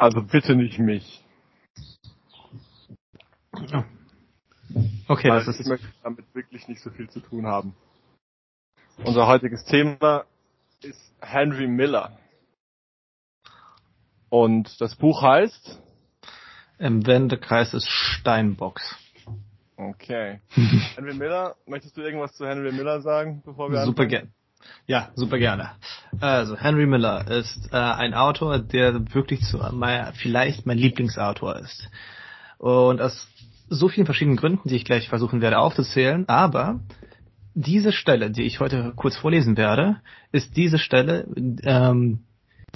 [0.00, 1.22] Also bitte nicht mich.
[5.08, 7.74] Okay, Weil das ist ich möchte damit wirklich nicht so viel zu tun haben.
[9.04, 10.24] Unser heutiges Thema
[10.82, 12.18] ist Henry Miller.
[14.28, 15.80] Und das Buch heißt?
[16.80, 18.96] im Wendekreis des Steinbocks.
[19.76, 20.40] Okay.
[20.96, 24.30] Henry Miller, möchtest du irgendwas zu Henry Miller sagen, bevor wir Super gerne.
[24.86, 25.70] Ja, super gerne.
[26.20, 31.88] Also, Henry Miller ist äh, ein Autor, der wirklich zu mein, vielleicht mein Lieblingsautor ist.
[32.58, 33.28] Und aus
[33.68, 36.80] so vielen verschiedenen Gründen, die ich gleich versuchen werde aufzuzählen, aber
[37.54, 39.96] diese Stelle, die ich heute kurz vorlesen werde,
[40.32, 41.26] ist diese Stelle,
[41.62, 42.20] ähm,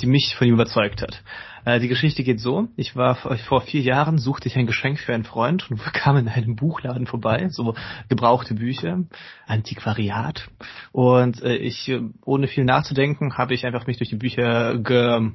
[0.00, 1.22] die mich von ihm überzeugt hat.
[1.64, 4.98] Äh, die Geschichte geht so, ich war vor, vor vier Jahren, suchte ich ein Geschenk
[4.98, 7.74] für einen Freund und kam in einem Buchladen vorbei, so
[8.08, 9.04] gebrauchte Bücher,
[9.46, 10.48] Antiquariat.
[10.92, 15.30] Und äh, ich, äh, ohne viel nachzudenken, habe ich einfach mich durch die Bücher ge,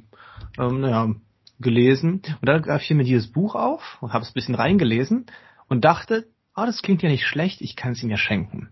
[0.58, 1.14] ähm, naja,
[1.60, 2.22] gelesen.
[2.42, 5.26] Und da fiel mir dieses Buch auf und habe es ein bisschen reingelesen
[5.68, 8.70] und dachte, ah, das klingt ja nicht schlecht, ich kann es ihm ja schenken.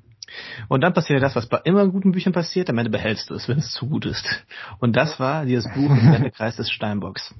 [0.68, 3.48] Und dann passiert das, was bei immer guten Büchern passiert, am Ende behältst du es,
[3.48, 4.46] wenn es zu gut ist.
[4.80, 7.34] Und das war dieses Buch im Wendekreis des Steinbocks.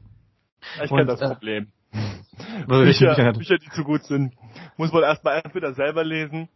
[0.84, 1.68] Ich kenne das äh, Problem.
[2.68, 4.34] Bücher Bücher, Bücher, die zu gut sind,
[4.76, 6.50] muss man erstmal entweder selber lesen,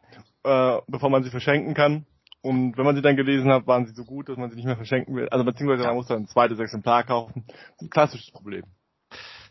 [0.44, 2.06] äh, bevor man sie verschenken kann.
[2.42, 4.66] Und wenn man sie dann gelesen hat, waren sie so gut, dass man sie nicht
[4.66, 5.30] mehr verschenken will.
[5.30, 7.46] Also beziehungsweise man muss dann ein zweites Exemplar kaufen.
[7.80, 8.64] Ein klassisches Problem.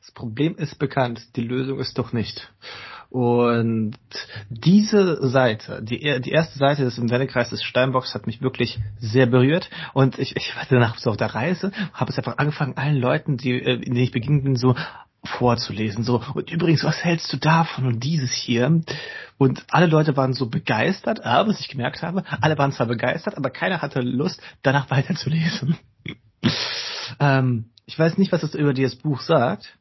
[0.01, 2.53] Das Problem ist bekannt, die Lösung ist doch nicht.
[3.11, 3.97] Und
[4.51, 9.27] diese Seite, die, die erste Seite des im Wendekreis des Steinbocks hat mich wirklich sehr
[9.27, 9.69] berührt.
[9.95, 13.37] Und ich, ich war danach so auf der Reise, habe es einfach angefangen, allen Leuten,
[13.37, 14.77] die, äh, denen ich begegnet bin, so
[15.25, 16.05] vorzulesen.
[16.05, 18.81] So, und übrigens, was hältst du davon und dieses hier?
[19.39, 23.37] Und alle Leute waren so begeistert, aber was ich gemerkt habe, alle waren zwar begeistert,
[23.37, 25.77] aber keiner hatte Lust, danach weiterzulesen.
[27.19, 29.77] ähm, ich weiß nicht, was es über dieses Buch sagt,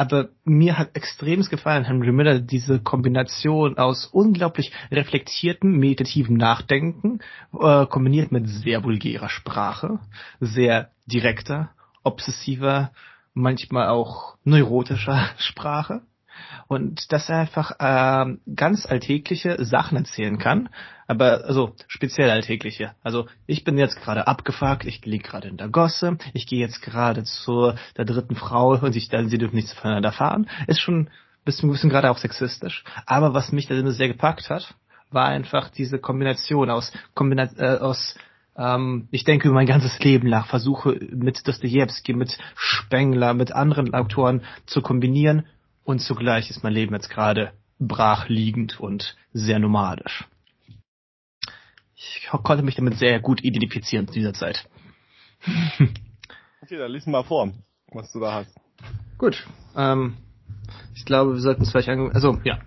[0.00, 7.18] aber mir hat extremst gefallen, Henry Miller, diese Kombination aus unglaublich reflektiertem, meditativem Nachdenken,
[7.52, 9.98] äh, kombiniert mit sehr vulgärer Sprache,
[10.40, 12.92] sehr direkter, obsessiver,
[13.34, 16.00] manchmal auch neurotischer Sprache.
[16.66, 20.70] Und dass er einfach ähm, ganz alltägliche Sachen erzählen kann,
[21.10, 22.92] aber also speziell alltägliche.
[23.02, 26.82] Also ich bin jetzt gerade abgefuckt, ich liege gerade in der Gosse, ich gehe jetzt
[26.82, 30.48] gerade zu der dritten Frau und ich, sie dürfen nichts voneinander erfahren.
[30.68, 31.10] Ist schon
[31.44, 32.84] bisschen, ein bisschen gerade auch sexistisch.
[33.06, 34.76] Aber was mich da sehr gepackt hat,
[35.10, 38.16] war einfach diese Kombination aus, Kombina äh, aus
[38.56, 43.94] ähm, ich denke über mein ganzes Leben nach, versuche mit Dostoevsky, mit Spengler, mit anderen
[43.94, 45.46] Autoren zu kombinieren
[45.82, 47.50] und zugleich ist mein Leben jetzt gerade
[47.80, 50.28] brach liegend und sehr nomadisch.
[52.16, 54.68] Ich konnte mich damit sehr gut identifizieren zu dieser Zeit.
[56.62, 57.50] Okay, dann lies mal vor,
[57.90, 58.54] was du da hast.
[59.16, 59.46] Gut.
[59.74, 60.18] Ähm,
[60.94, 62.14] ich glaube, wir sollten es vielleicht ange...
[62.14, 62.60] Also, ja.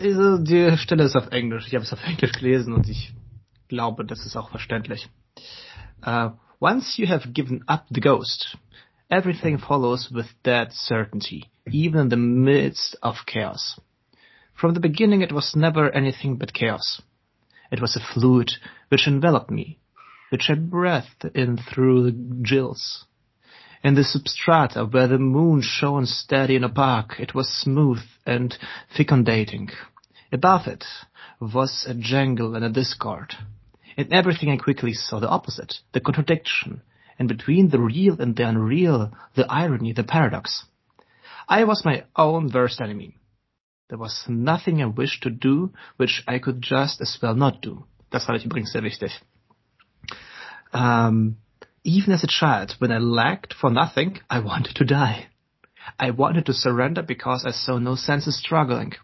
[0.00, 1.68] Also, die Stelle ist auf Englisch.
[1.68, 3.14] Ich habe es auf Englisch gelesen und ich
[3.68, 5.08] glaube, das ist auch verständlich.
[6.04, 8.58] Uh, once you have given up the ghost,
[9.08, 13.80] everything follows with dead certainty, even in the midst of chaos.
[14.54, 17.02] From the beginning it was never anything but chaos.
[17.70, 18.52] It was a fluid
[18.88, 19.78] which enveloped me,
[20.30, 23.04] which I breathed in through the gills.
[23.82, 28.56] In the substrata where the moon shone steady and opaque, it was smooth and
[28.96, 29.70] fecundating.
[30.32, 30.84] Above it
[31.40, 33.34] was a jangle and a discord.
[33.96, 36.82] In everything I quickly saw the opposite, the contradiction,
[37.18, 40.64] and between the real and the unreal, the irony, the paradox.
[41.48, 43.16] I was my own worst enemy.
[43.88, 47.84] There was nothing I wished to do which I could just as well not do.
[48.10, 49.12] Das fand ich übrigens sehr wichtig.
[50.72, 51.36] Um,
[51.84, 55.28] even as a child, when I lacked for nothing, I wanted to die.
[56.00, 58.94] I wanted to surrender because I saw no sense in struggling.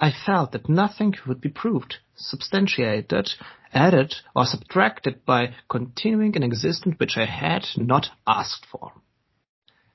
[0.00, 3.30] I felt that nothing would be proved, substantiated,
[3.74, 8.92] added, or subtracted by continuing an existence which I had not asked for.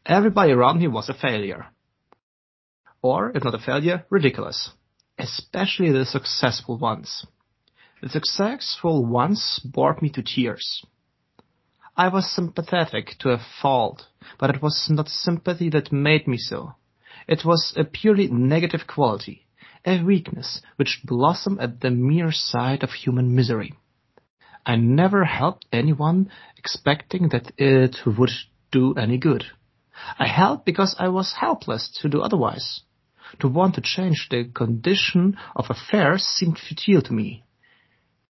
[0.06, 1.68] Everybody around me was a failure.
[3.10, 4.72] Or, if not a failure, ridiculous.
[5.18, 7.26] Especially the successful ones.
[8.02, 10.86] The successful ones bored me to tears.
[11.96, 14.08] I was sympathetic to a fault,
[14.38, 16.74] but it was not sympathy that made me so.
[17.30, 19.48] It was a purely negative quality,
[19.86, 23.74] a weakness which blossomed at the mere sight of human misery.
[24.66, 28.32] I never helped anyone expecting that it would
[28.70, 29.46] do any good.
[30.20, 32.82] I helped because I was helpless to do otherwise.
[33.40, 37.44] To want to change the condition of affairs seemed futile to me.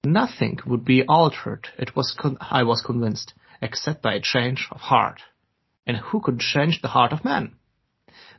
[0.04, 4.82] Nothing would be altered, it was con- I was convinced, except by a change of
[4.82, 5.22] heart.
[5.88, 7.56] and who could change the heart of man?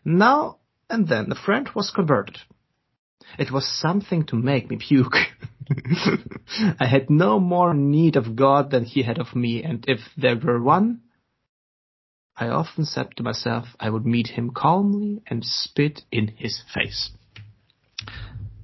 [0.05, 0.59] Now
[0.91, 2.39] and then the friend was converted.
[3.39, 5.17] It was something to make me puke.
[6.81, 10.37] I had no more need of God than he had of me, and if there
[10.37, 11.01] were one,
[12.41, 17.13] I often said to myself I would meet him calmly and spit in his face.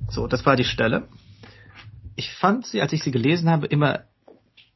[0.09, 1.09] So, das war die Stelle.
[2.15, 4.05] Ich fand sie, als ich sie gelesen habe, immer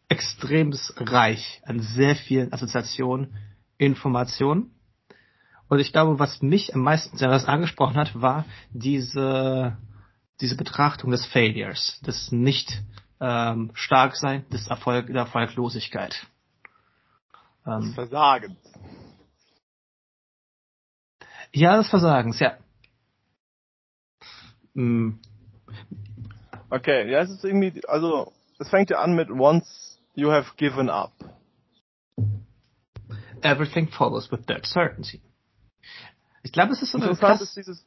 [0.08, 3.36] extrem reich an sehr vielen Assoziationen,
[3.76, 4.72] Informationen.
[5.68, 9.76] Und ich glaube, was mich am meisten sehr angesprochen hat, war diese,
[10.40, 12.82] diese Betrachtung des Failures, des nicht
[13.20, 16.26] ähm, stark sein, des Erfolg, der Erfolglosigkeit.
[17.66, 18.56] Ähm, des Versagens.
[21.52, 22.56] Ja, des Versagens, ja.
[24.74, 25.18] Mm.
[26.70, 30.90] Okay, ja, es ist irgendwie, also, es fängt ja an mit once you have given
[30.90, 31.12] up.
[33.42, 35.20] Everything follows with that certainty.
[36.42, 37.86] Ich glaube, es ist so eine Interessant ist dieses,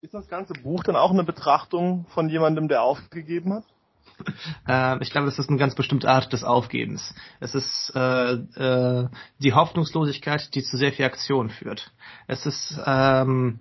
[0.00, 3.64] ist das ganze Buch dann auch eine Betrachtung von jemandem, der aufgegeben hat?
[4.68, 7.14] Äh, ich glaube, das ist eine ganz bestimmte Art des Aufgebens.
[7.40, 9.08] Es ist äh, äh,
[9.38, 11.92] die Hoffnungslosigkeit, die zu sehr viel Aktion führt.
[12.26, 13.60] Es ist ähm,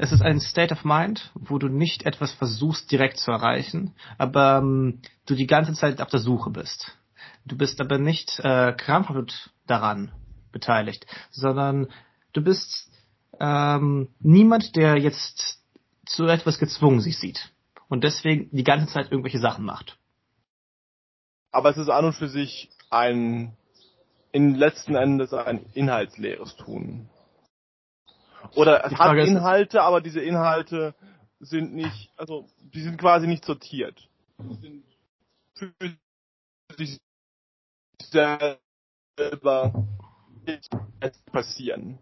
[0.00, 4.58] es ist ein State of Mind, wo du nicht etwas versuchst direkt zu erreichen, aber
[4.58, 6.96] ähm, du die ganze Zeit auf der Suche bist.
[7.44, 10.12] Du bist aber nicht äh, krampfhaft daran
[10.52, 11.88] beteiligt, sondern
[12.32, 12.90] du bist
[13.40, 15.58] ähm, niemand, der jetzt
[16.06, 17.50] zu etwas gezwungen sich sieht
[17.88, 19.98] und deswegen die ganze Zeit irgendwelche Sachen macht.
[21.50, 23.56] Aber es ist an und für sich ein
[24.32, 27.08] in letzten Endes ein inhaltsleeres Tun.
[28.54, 30.94] Oder es hat Inhalte, aber diese Inhalte
[31.40, 34.08] sind nicht, also die sind quasi nicht sortiert.
[34.38, 34.84] Die sind
[35.54, 35.72] für
[36.76, 37.00] sich
[38.10, 39.72] selber
[41.32, 41.98] passieren.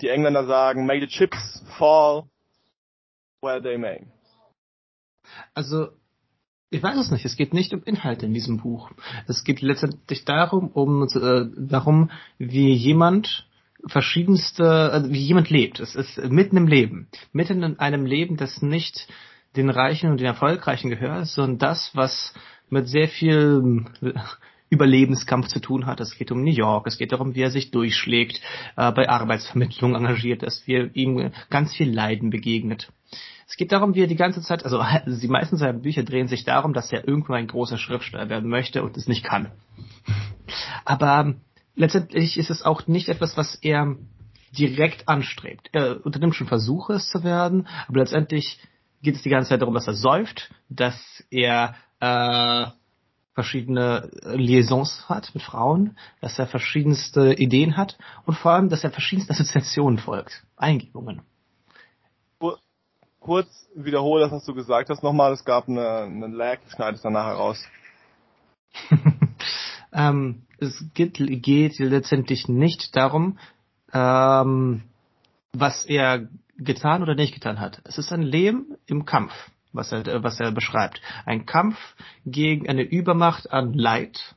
[0.00, 2.28] Die Engländer sagen, may the chips fall
[3.40, 4.06] where they may.
[5.54, 5.88] Also,
[6.70, 7.24] ich weiß es nicht.
[7.24, 8.90] Es geht nicht um Inhalte in diesem Buch.
[9.26, 13.46] Es geht letztendlich darum, um äh, darum, wie jemand
[13.86, 15.80] verschiedenste, also wie jemand lebt.
[15.80, 19.08] Es ist mitten im Leben, mitten in einem Leben, das nicht
[19.56, 22.34] den Reichen und den Erfolgreichen gehört, sondern das, was
[22.70, 23.84] mit sehr viel
[24.70, 26.00] Überlebenskampf zu tun hat.
[26.00, 28.40] Es geht um New York, es geht darum, wie er sich durchschlägt,
[28.76, 32.90] äh, bei Arbeitsvermittlung engagiert ist, wie ihm ganz viel Leiden begegnet.
[33.46, 36.44] Es geht darum, wie er die ganze Zeit, also die meisten seiner Bücher drehen sich
[36.44, 39.50] darum, dass er irgendwann ein großer Schriftsteller werden möchte und es nicht kann.
[40.84, 41.34] Aber
[41.74, 43.96] letztendlich ist es auch nicht etwas, was er
[44.52, 45.68] direkt anstrebt.
[45.72, 48.60] Er unternimmt schon Versuche, es zu werden, aber letztendlich
[49.02, 52.66] geht es die ganze Zeit darum, dass er säuft, dass er äh,
[53.34, 58.90] verschiedene Liaisons hat mit Frauen, dass er verschiedenste Ideen hat und vor allem, dass er
[58.90, 61.22] verschiedenste Assoziationen folgt, Eingebungen.
[63.24, 65.32] Kurz wiederhole das, was du gesagt hast nochmal.
[65.32, 67.64] Es gab eine, eine Lag, ich schneide es dann nachher raus.
[69.94, 73.38] ähm, es geht, geht letztendlich nicht darum,
[73.94, 74.82] ähm,
[75.54, 76.28] was er
[76.58, 77.80] getan oder nicht getan hat.
[77.84, 79.32] Es ist ein Leben im Kampf
[79.72, 81.00] was er, was er beschreibt.
[81.24, 81.78] Ein Kampf
[82.26, 84.36] gegen eine Übermacht an Leid,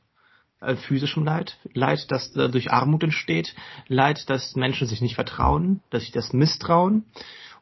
[0.62, 3.54] äh, physischem Leid, Leid, das äh, durch Armut entsteht,
[3.86, 7.04] Leid, dass Menschen sich nicht vertrauen, dass sich das misstrauen.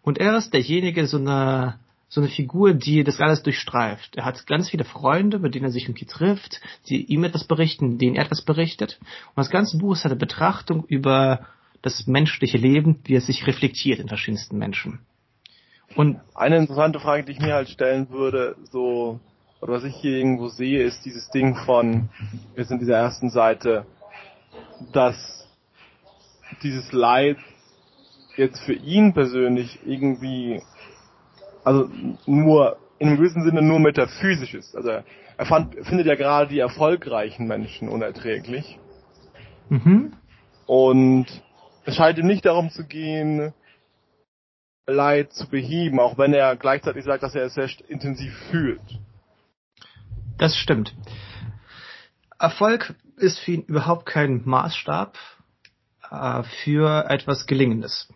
[0.07, 4.15] Und er ist derjenige, so eine, so eine Figur, die das alles durchstreift.
[4.15, 7.99] Er hat ganz viele Freunde, mit denen er sich irgendwie trifft, die ihm etwas berichten,
[7.99, 9.01] denen er etwas berichtet.
[9.01, 11.49] Und das ganze Buch ist eine Betrachtung über
[11.83, 15.01] das menschliche Leben, wie es sich reflektiert in verschiedensten Menschen.
[15.97, 19.19] Und eine interessante Frage, die ich mir halt stellen würde, so,
[19.61, 22.11] oder was ich hier irgendwo sehe, ist dieses Ding von,
[22.55, 23.85] wir sind dieser ersten Seite,
[24.93, 25.49] dass
[26.63, 27.39] dieses Leid
[28.37, 30.63] jetzt für ihn persönlich irgendwie,
[31.65, 31.89] also
[32.27, 34.75] nur, in einem gewissen Sinne nur metaphysisch ist.
[34.77, 38.79] Also er fand, findet ja gerade die erfolgreichen Menschen unerträglich.
[39.69, 40.15] Mhm.
[40.67, 41.27] Und
[41.85, 43.53] es scheint ihm nicht darum zu gehen,
[44.89, 49.01] Leid zu beheben, auch wenn er gleichzeitig sagt, dass er es sehr intensiv fühlt.
[50.39, 50.95] Das stimmt.
[52.39, 55.19] Erfolg ist für ihn überhaupt kein Maßstab
[56.11, 58.09] äh, für etwas Gelingendes.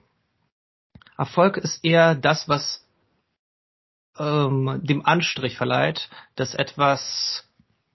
[1.21, 2.83] Erfolg ist eher das, was
[4.19, 7.47] ähm, dem Anstrich verleiht, dass etwas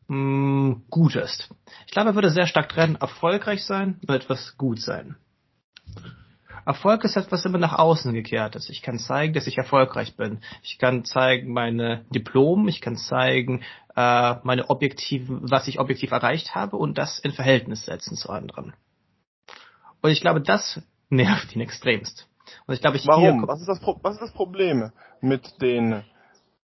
[0.08, 1.50] mh, mm, gut ist.
[1.88, 5.15] Ich glaube, er würde sehr stark trennen, erfolgreich sein und etwas gut sein.
[6.67, 8.70] Erfolg ist etwas immer nach außen gekehrtes.
[8.70, 10.41] Ich kann zeigen, dass ich erfolgreich bin.
[10.62, 13.63] Ich kann zeigen meine Diplom, ich kann zeigen
[13.96, 18.75] äh, meine objektiven, was ich objektiv erreicht habe und das in Verhältnis setzen zu anderen.
[20.03, 20.79] Und ich glaube, das
[21.10, 22.27] nervt ihn extremst.
[22.66, 23.48] Und ich glaube, ich Warum?
[23.48, 26.04] Was ist, das was ist das Problem mit den,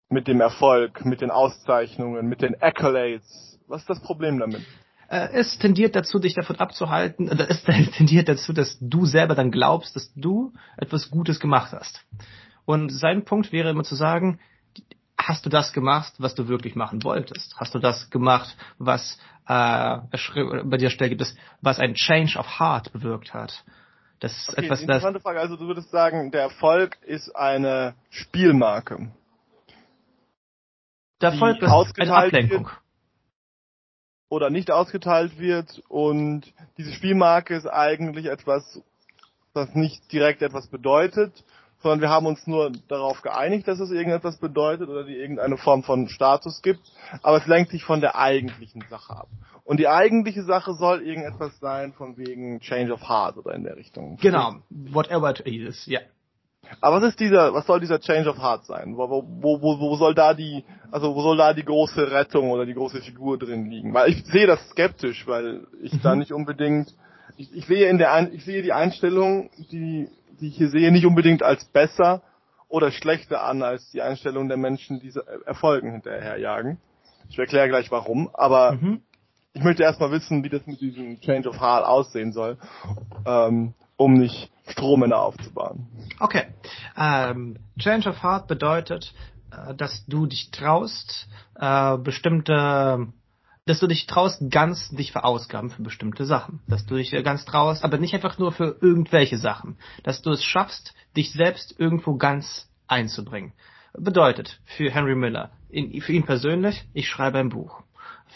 [0.09, 3.59] mit dem Erfolg, mit den Auszeichnungen, mit den Accolades?
[3.67, 4.63] Was ist das Problem damit?
[5.09, 7.63] Äh, es tendiert dazu, dich davon abzuhalten, oder es
[7.97, 12.05] tendiert dazu, dass du selber dann glaubst, dass du etwas Gutes gemacht hast.
[12.65, 14.39] Und sein Punkt wäre immer zu sagen,
[15.19, 17.55] hast du das gemacht, was du wirklich machen wolltest?
[17.59, 19.99] Hast du das gemacht, was äh,
[20.65, 23.65] bei dir Stelle gibt es, was ein Change of Heart bewirkt hat?
[24.21, 25.41] Das ist okay, etwas, interessante das Frage.
[25.41, 29.11] Also du würdest sagen, der Erfolg ist eine Spielmarke.
[31.21, 32.67] Der Erfolg ist eine Ablenkung.
[32.67, 32.81] Wird
[34.31, 38.81] oder nicht ausgeteilt wird und diese Spielmarke ist eigentlich etwas,
[39.53, 41.45] das nicht direkt etwas bedeutet,
[41.83, 45.83] sondern wir haben uns nur darauf geeinigt, dass es irgendetwas bedeutet oder die irgendeine Form
[45.83, 46.81] von Status gibt,
[47.23, 49.29] aber es lenkt sich von der eigentlichen Sache ab.
[49.65, 53.77] Und die eigentliche Sache soll irgendetwas sein von wegen Change of Heart oder in der
[53.77, 54.17] Richtung.
[54.21, 56.01] Genau, whatever it is, ja.
[56.81, 58.97] Aber was ist dieser, was soll dieser Change of Heart sein?
[58.97, 62.67] Wo, wo, wo, wo soll da die, also wo soll da die große Rettung oder
[62.67, 63.93] die große Figur drin liegen?
[63.93, 66.03] Weil ich sehe das skeptisch, weil ich mhm.
[66.03, 66.95] da nicht unbedingt,
[67.37, 70.09] ich, ich sehe in der, ich sehe die Einstellung, die
[70.40, 72.23] die ich hier sehe, nicht unbedingt als besser
[72.68, 75.12] oder schlechter an als die Einstellung der Menschen, die
[75.44, 76.78] Erfolgen hinterherjagen.
[77.28, 79.02] Ich erkläre gleich warum, aber mhm.
[79.52, 82.59] ich möchte erstmal wissen, wie das mit diesem Change of Heart aussehen soll,
[83.26, 85.87] ähm, um nicht Stromänner aufzubauen.
[86.20, 86.44] Okay.
[86.97, 89.12] Ähm, Change of Heart bedeutet,
[89.50, 93.09] äh, dass du dich traust, äh, bestimmte
[93.67, 96.61] dass du dich traust, ganz dich verausgaben für bestimmte Sachen.
[96.67, 99.76] Dass du dich ganz traust, aber nicht einfach nur für irgendwelche Sachen.
[100.02, 103.52] Dass du es schaffst, dich selbst irgendwo ganz einzubringen.
[103.93, 107.83] Bedeutet für Henry Miller, in, für ihn persönlich, ich schreibe ein Buch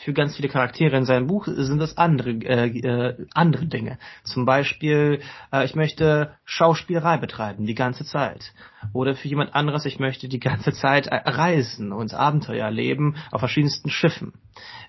[0.02, 3.98] für ganz viele Charaktere in seinem Buch sind das andere äh, äh, andere Dinge.
[4.24, 5.20] Zum Beispiel,
[5.52, 8.52] äh, ich möchte Schauspielerei betreiben die ganze Zeit.
[8.92, 13.40] Oder für jemand anderes, ich möchte die ganze Zeit äh, reisen und Abenteuer erleben auf
[13.40, 14.34] verschiedensten Schiffen.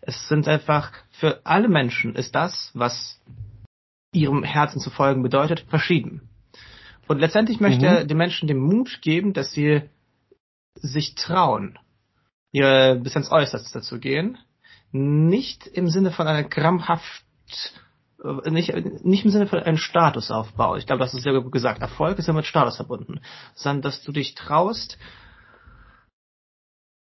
[0.02, 3.22] Es sind einfach für alle Menschen ist das, was
[4.12, 6.30] ihrem Herzen zu folgen bedeutet, verschieden.
[7.08, 8.08] Und letztendlich möchte er mhm.
[8.08, 9.84] den Menschen den Mut geben, dass sie
[10.76, 11.78] sich trauen,
[12.52, 14.38] ihr bis ins Äußerste zu gehen
[14.96, 17.26] nicht im Sinne von einer krampfhaft
[18.24, 18.74] äh, nicht,
[19.04, 20.76] nicht im Sinne von einem Statusaufbau.
[20.78, 21.82] Ich glaube, das ist sehr gut gesagt.
[21.82, 23.20] Erfolg ist ja mit Status verbunden.
[23.54, 24.98] Sondern, dass du dich traust,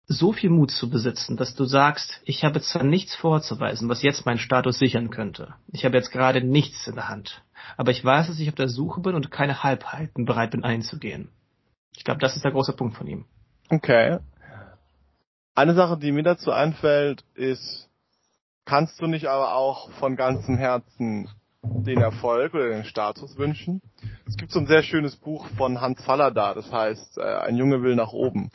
[0.06, 4.26] so viel Mut zu besitzen, dass du sagst, ich habe zwar nichts vorzuweisen, was jetzt
[4.26, 5.54] meinen Status sichern könnte.
[5.72, 7.42] Ich habe jetzt gerade nichts in der Hand.
[7.76, 11.30] Aber ich weiß, dass ich auf der Suche bin und keine Halbheiten bereit bin einzugehen.
[11.96, 13.24] Ich glaube, das ist der große Punkt von ihm.
[13.70, 14.18] Okay.
[15.54, 17.90] Eine Sache, die mir dazu einfällt, ist,
[18.64, 21.28] kannst du nicht aber auch von ganzem Herzen
[21.62, 23.82] den Erfolg oder den Status wünschen?
[24.26, 27.82] Es gibt so ein sehr schönes Buch von Hans Fallada, das heißt, äh, ein Junge
[27.82, 28.50] will nach oben.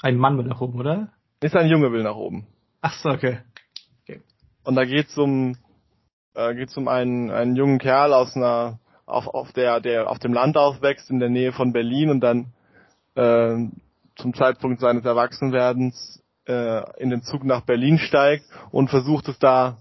[0.00, 1.12] Ein Mann will nach oben, oder?
[1.40, 2.46] Ist ein Junge will nach oben.
[2.80, 3.40] Ach so, okay.
[4.02, 4.22] okay.
[4.64, 5.58] Und da geht's um,
[6.34, 10.32] äh, geht's um einen, einen jungen Kerl aus einer, auf, auf der, der auf dem
[10.32, 12.52] Land aufwächst in der Nähe von Berlin und dann
[13.14, 13.68] äh,
[14.16, 19.78] zum Zeitpunkt seines Erwachsenwerdens äh, in den Zug nach Berlin steigt und versucht es da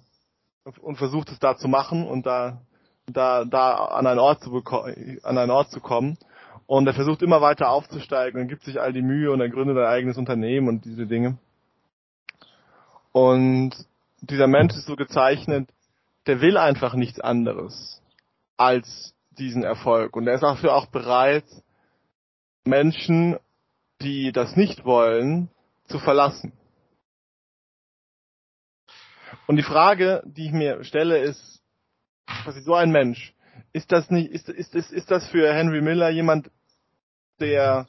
[0.82, 2.62] und versucht es da zu machen und da
[3.08, 4.64] da da an einen Ort zu
[5.24, 6.18] an einen Ort zu kommen.
[6.68, 9.78] Und er versucht immer weiter aufzusteigen und gibt sich all die Mühe und er gründet
[9.78, 11.38] ein eigenes Unternehmen und diese Dinge.
[13.12, 13.76] Und
[14.22, 15.70] dieser Mensch ist so gezeichnet
[16.26, 18.02] der will einfach nichts anderes
[18.58, 20.16] als diesen Erfolg.
[20.16, 21.46] Und er ist dafür auch bereit
[22.64, 23.38] Menschen
[24.06, 25.50] die das nicht wollen,
[25.88, 26.54] zu verlassen.
[29.48, 31.62] Und die Frage, die ich mir stelle, ist,
[32.46, 33.34] was so ein Mensch?
[33.74, 36.50] Ist das nicht, ist, ist, ist, ist das für Henry Miller jemand,
[37.40, 37.88] der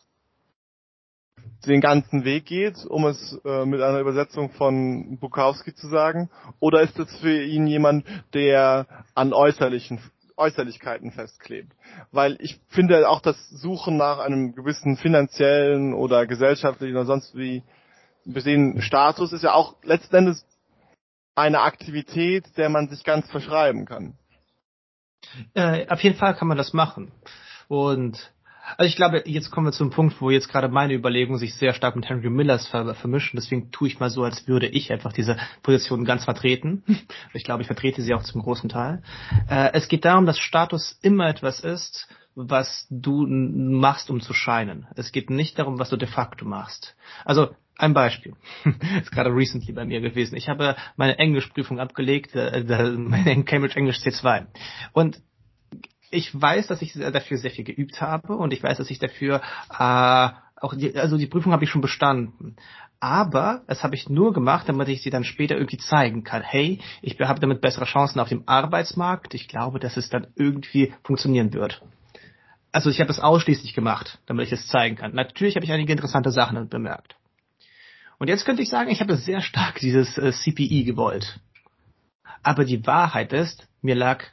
[1.66, 6.30] den ganzen Weg geht, um es äh, mit einer Übersetzung von Bukowski zu sagen?
[6.61, 9.99] Oder ist das für ihn jemand, der an äußerlichen
[10.37, 11.73] Äußerlichkeiten festklebt.
[12.12, 17.62] Weil ich finde auch das Suchen nach einem gewissen finanziellen oder gesellschaftlichen oder sonst wie
[18.25, 20.45] besehen Status ist ja auch letzten Endes
[21.35, 24.19] eine Aktivität, der man sich ganz verschreiben kann.
[25.55, 27.12] Äh, auf jeden Fall kann man das machen.
[27.69, 28.33] Und
[28.76, 31.73] also ich glaube, jetzt kommen wir zum Punkt, wo jetzt gerade meine Überlegungen sich sehr
[31.73, 33.37] stark mit Henry Millers ver vermischen.
[33.37, 36.82] Deswegen tue ich mal so, als würde ich einfach diese Position ganz vertreten.
[37.32, 39.02] Ich glaube, ich vertrete sie auch zum großen Teil.
[39.49, 44.87] Äh, es geht darum, dass Status immer etwas ist, was du machst, um zu scheinen.
[44.94, 46.94] Es geht nicht darum, was du de facto machst.
[47.25, 48.35] Also ein Beispiel.
[49.00, 50.37] ist gerade recently bei mir gewesen.
[50.37, 52.62] Ich habe meine Englischprüfung abgelegt, äh,
[52.96, 54.46] meine Cambridge English C2.
[54.92, 55.20] Und
[56.10, 59.42] ich weiß, dass ich dafür sehr viel geübt habe und ich weiß, dass ich dafür
[59.70, 60.28] äh,
[60.60, 62.56] auch die, also die Prüfung habe ich schon bestanden.
[62.98, 66.42] Aber das habe ich nur gemacht, damit ich sie dann später irgendwie zeigen kann.
[66.42, 69.34] Hey, ich habe damit bessere Chancen auf dem Arbeitsmarkt.
[69.34, 71.82] Ich glaube, dass es dann irgendwie funktionieren wird.
[72.72, 75.14] Also ich habe das ausschließlich gemacht, damit ich es zeigen kann.
[75.14, 77.16] Natürlich habe ich einige interessante Sachen bemerkt.
[78.18, 81.38] Und jetzt könnte ich sagen, ich habe sehr stark dieses äh, CPI gewollt.
[82.42, 84.25] Aber die Wahrheit ist, mir lag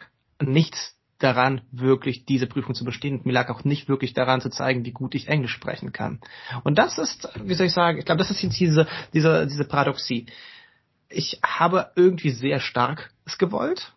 [0.41, 0.92] nichts
[1.23, 3.17] daran, wirklich diese Prüfung zu bestehen.
[3.17, 6.19] Und mir lag auch nicht wirklich daran zu zeigen, wie gut ich Englisch sprechen kann.
[6.63, 9.65] Und das ist, wie soll ich sagen, ich glaube, das ist jetzt diese, diese, diese
[9.65, 10.25] Paradoxie.
[11.09, 13.93] Ich habe irgendwie sehr stark es gewollt,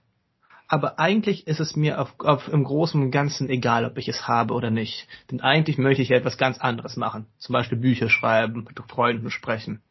[0.68, 4.26] aber eigentlich ist es mir auf, auf, im Großen und Ganzen egal, ob ich es
[4.26, 5.06] habe oder nicht.
[5.30, 7.26] Denn eigentlich möchte ich etwas ganz anderes machen.
[7.38, 9.82] Zum Beispiel Bücher schreiben, mit Freunden sprechen.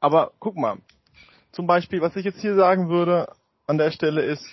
[0.00, 0.78] Aber guck mal,
[1.52, 3.32] zum Beispiel, was ich jetzt hier sagen würde
[3.66, 4.44] an der Stelle ist,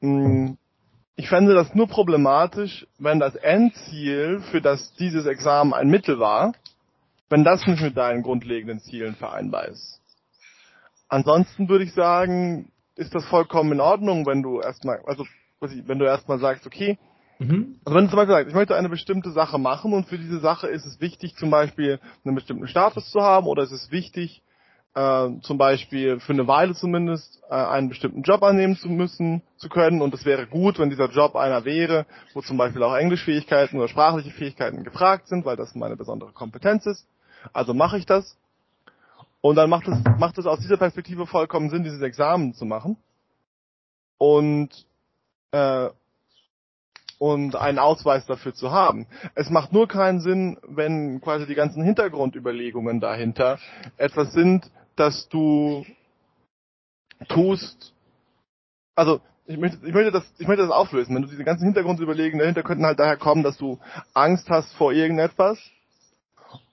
[0.00, 6.52] ich fände das nur problematisch, wenn das Endziel, für das dieses Examen ein Mittel war,
[7.28, 10.00] wenn das nicht mit deinen grundlegenden Zielen vereinbar ist.
[11.08, 15.26] Ansonsten würde ich sagen, ist das vollkommen in Ordnung, wenn du erstmal, also
[15.60, 16.98] wenn du erstmal sagst, okay,
[17.38, 17.80] mhm.
[17.84, 20.38] also wenn du zum Beispiel sagst, ich möchte eine bestimmte Sache machen und für diese
[20.40, 24.42] Sache ist es wichtig, zum Beispiel einen bestimmten Status zu haben oder ist es wichtig,
[24.94, 29.68] äh, zum Beispiel für eine Weile zumindest äh, einen bestimmten Job annehmen zu müssen, zu
[29.68, 33.78] können und es wäre gut, wenn dieser Job einer wäre, wo zum Beispiel auch Englischfähigkeiten
[33.78, 37.06] oder sprachliche Fähigkeiten gefragt sind, weil das meine besondere Kompetenz ist.
[37.52, 38.36] Also mache ich das
[39.40, 42.96] und dann macht es, macht es aus dieser Perspektive vollkommen Sinn, dieses Examen zu machen.
[44.18, 44.70] Und,
[45.52, 45.90] äh,
[47.18, 49.06] und einen Ausweis dafür zu haben.
[49.34, 53.58] Es macht nur keinen Sinn, wenn quasi die ganzen Hintergrundüberlegungen dahinter
[53.96, 55.84] etwas sind, dass du
[57.28, 57.92] tust,
[58.94, 61.14] also ich möchte, ich möchte das, ich möchte das auflösen.
[61.14, 63.78] Wenn du diese ganzen Hintergrundüberlegungen dahinter könnten halt daher kommen, dass du
[64.12, 65.58] Angst hast vor irgendetwas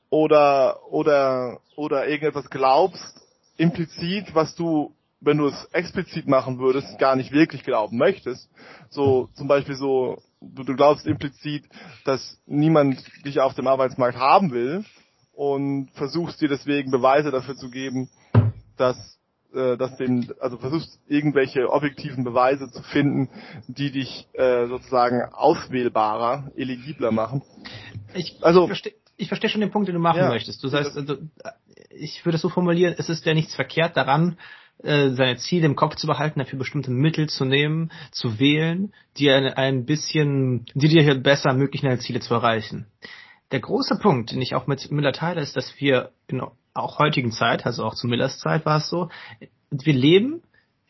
[0.10, 3.22] oder, oder, oder irgendetwas glaubst,
[3.58, 8.50] implizit, was du, wenn du es explizit machen würdest, gar nicht wirklich glauben möchtest.
[8.90, 10.22] So, zum Beispiel so,
[10.54, 11.66] du, glaubst implizit,
[12.04, 14.86] dass niemand dich auf dem Arbeitsmarkt haben will
[15.34, 18.10] und versuchst dir deswegen Beweise dafür zu geben,
[18.78, 19.16] dass
[19.56, 23.30] äh, dass dem, also versuchst irgendwelche objektiven Beweise zu finden,
[23.68, 27.42] die dich äh, sozusagen auswählbarer, eligibler machen.
[28.14, 30.62] Ich, also, verstehe ich verstehe schon den Punkt, den du machen ja, möchtest.
[30.62, 31.18] Du sagst, also,
[31.90, 34.38] ich würde es so formulieren, es ist ja nichts verkehrt daran,
[34.84, 39.32] äh, seine Ziele im Kopf zu behalten, dafür bestimmte Mittel zu nehmen, zu wählen, die
[39.32, 42.88] ein, bisschen, die dir besser ermöglichen, deine Ziele zu erreichen.
[43.52, 46.42] Der große Punkt, den ich auch mit Miller teile, ist, dass wir in
[46.74, 49.10] auch heutigen Zeit, also auch zu Millers Zeit war es so,
[49.70, 50.42] wir leben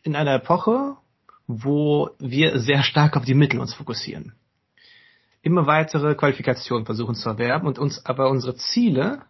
[0.02, 0.96] in einer Epoche,
[1.46, 4.32] wo wir sehr stark auf die Mittel uns fokussieren
[5.46, 9.22] immer weitere Qualifikationen versuchen zu erwerben und uns aber unsere Ziele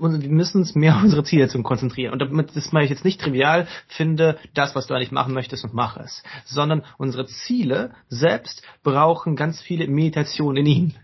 [0.00, 2.12] wir müssen uns mehr auf unsere Ziele zu konzentrieren.
[2.12, 5.64] Und damit das meine ich jetzt nicht trivial, finde das, was du eigentlich machen möchtest
[5.64, 6.22] und mach es.
[6.44, 10.98] Sondern unsere Ziele selbst brauchen ganz viele Meditationen in ihnen.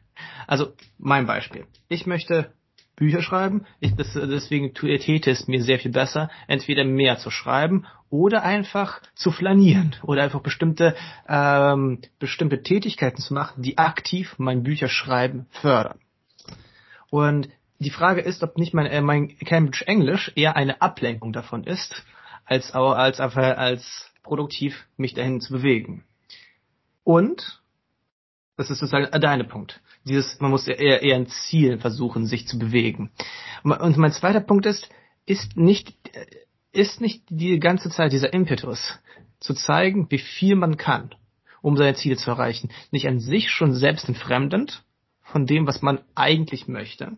[0.46, 1.66] Also mein Beispiel.
[1.88, 2.52] Ich möchte
[2.96, 3.66] Bücher schreiben.
[3.80, 9.00] Ich, das, deswegen täte es mir sehr viel besser, entweder mehr zu schreiben oder einfach
[9.14, 10.94] zu flanieren oder einfach bestimmte
[11.28, 15.98] ähm, bestimmte Tätigkeiten zu machen, die aktiv mein Bücherschreiben fördern.
[17.10, 21.64] Und die Frage ist, ob nicht mein, äh, mein Cambridge Englisch eher eine Ablenkung davon
[21.64, 22.04] ist,
[22.44, 26.04] als als als, produktiv mich dahin zu bewegen.
[27.02, 27.62] Und
[28.56, 29.80] das ist sozusagen deine Punkt.
[30.04, 33.10] Dieses, man muss eher, eher ein Ziel versuchen, sich zu bewegen.
[33.62, 34.88] Und mein zweiter Punkt ist,
[35.26, 35.94] ist nicht,
[36.72, 38.98] ist nicht die ganze Zeit dieser Impetus,
[39.40, 41.14] zu zeigen, wie viel man kann,
[41.60, 44.84] um seine Ziele zu erreichen, nicht an sich schon selbst entfremdend
[45.20, 47.16] von dem, was man eigentlich möchte.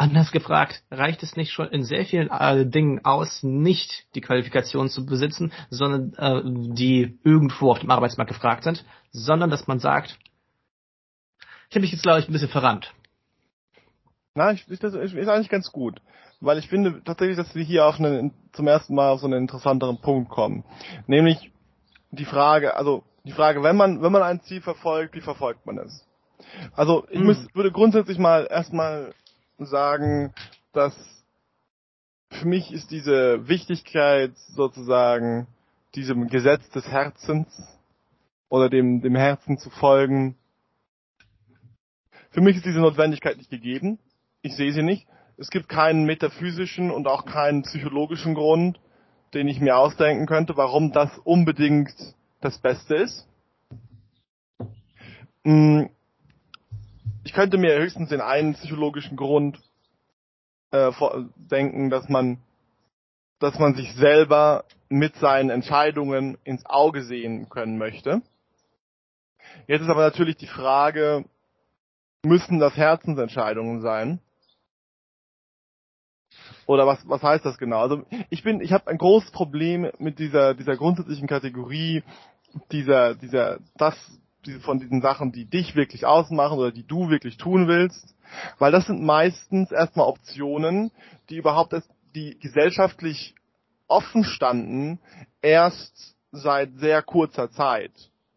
[0.00, 4.88] Anders gefragt, reicht es nicht schon in sehr vielen äh, Dingen aus, nicht die Qualifikation
[4.88, 8.82] zu besitzen, sondern äh, die irgendwo auf dem Arbeitsmarkt gefragt sind,
[9.12, 10.18] sondern dass man sagt,
[11.68, 12.94] ich habe mich jetzt, glaube ich, ein bisschen verrannt.
[14.34, 16.00] Na, ich, ich, das ist eigentlich ganz gut.
[16.40, 19.42] Weil ich finde tatsächlich, dass wir hier auf einen, zum ersten Mal auf so einen
[19.42, 20.64] interessanteren Punkt kommen.
[21.08, 21.52] Nämlich
[22.10, 25.76] die Frage, also die Frage, wenn man, wenn man ein Ziel verfolgt, wie verfolgt man
[25.76, 26.06] es?
[26.74, 27.26] Also ich hm.
[27.26, 29.12] muss, würde grundsätzlich mal erstmal
[29.66, 30.32] sagen,
[30.72, 30.94] dass
[32.30, 35.46] für mich ist diese Wichtigkeit sozusagen
[35.94, 37.48] diesem Gesetz des Herzens
[38.48, 40.36] oder dem, dem Herzen zu folgen
[42.30, 43.98] für mich ist diese Notwendigkeit nicht gegeben.
[44.42, 45.06] Ich sehe sie nicht.
[45.36, 48.78] Es gibt keinen metaphysischen und auch keinen psychologischen Grund,
[49.34, 51.92] den ich mir ausdenken könnte, warum das unbedingt
[52.40, 53.26] das Beste ist.
[57.30, 59.56] Ich könnte mir höchstens den einen psychologischen Grund
[60.72, 60.90] äh,
[61.36, 62.38] denken, dass man,
[63.38, 68.20] dass man sich selber mit seinen Entscheidungen ins Auge sehen können möchte.
[69.68, 71.24] Jetzt ist aber natürlich die Frage,
[72.24, 74.18] müssen das Herzensentscheidungen sein?
[76.66, 77.78] Oder was, was heißt das genau?
[77.78, 82.02] Also ich bin, ich habe ein großes Problem mit dieser, dieser grundsätzlichen Kategorie,
[82.72, 83.94] dieser, dieser, das,
[84.62, 88.14] von diesen Sachen, die dich wirklich ausmachen oder die du wirklich tun willst.
[88.58, 90.90] Weil das sind meistens erstmal Optionen,
[91.28, 93.34] die überhaupt erst, die gesellschaftlich
[93.88, 95.00] offen standen,
[95.42, 97.92] erst seit sehr kurzer Zeit.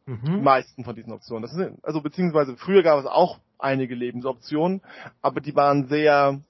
[0.05, 0.25] Mhm.
[0.25, 1.43] Die meisten von diesen Optionen.
[1.43, 4.81] Das sind, also beziehungsweise früher gab es auch einige Lebensoptionen,
[5.21, 6.41] aber die waren sehr,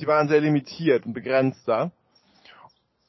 [0.00, 1.90] die waren sehr limitiert und begrenzter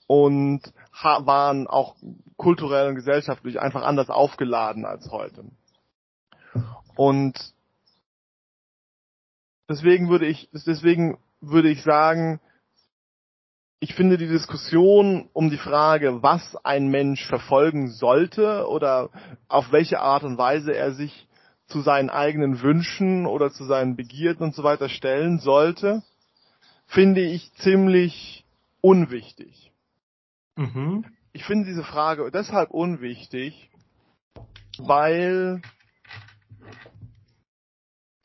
[0.07, 0.61] und
[1.01, 1.95] waren auch
[2.37, 5.45] kulturell und gesellschaftlich einfach anders aufgeladen als heute.
[6.95, 7.53] Und
[9.69, 12.39] deswegen würde ich, deswegen würde ich sagen,
[13.79, 19.09] ich finde die Diskussion um die Frage, was ein Mensch verfolgen sollte oder
[19.47, 21.27] auf welche Art und Weise er sich
[21.67, 26.03] zu seinen eigenen Wünschen oder zu seinen Begierden und so weiter stellen sollte,
[26.87, 28.45] finde ich ziemlich
[28.81, 29.71] unwichtig.
[30.55, 31.05] Mhm.
[31.33, 33.69] Ich finde diese Frage deshalb unwichtig,
[34.77, 35.61] weil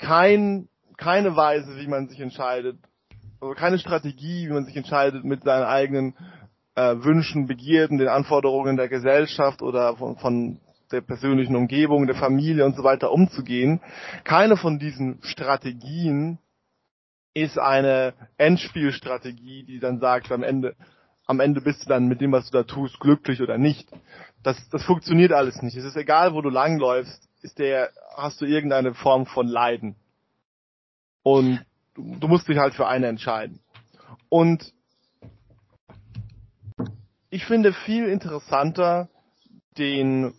[0.01, 2.79] kein, keine Weise, wie man sich entscheidet,
[3.41, 6.15] also keine Strategie, wie man sich entscheidet mit seinen eigenen
[6.75, 10.61] äh, Wünschen, Begierden, den Anforderungen der Gesellschaft oder von, von
[10.91, 13.81] der persönlichen Umgebung, der Familie und so weiter umzugehen.
[14.25, 16.39] Keine von diesen Strategien
[17.33, 20.75] ist eine Endspielstrategie, die dann sagt, am Ende,
[21.27, 23.89] am Ende bist du dann mit dem, was du da tust, glücklich oder nicht.
[24.43, 25.77] Das, das funktioniert alles nicht.
[25.77, 29.97] Es ist egal, wo du langläufst, ist der, hast du irgendeine Form von Leiden.
[31.23, 33.61] Und du, musst dich halt für eine entscheiden.
[34.29, 34.73] Und
[37.31, 39.09] ich finde viel interessanter
[39.79, 40.35] den,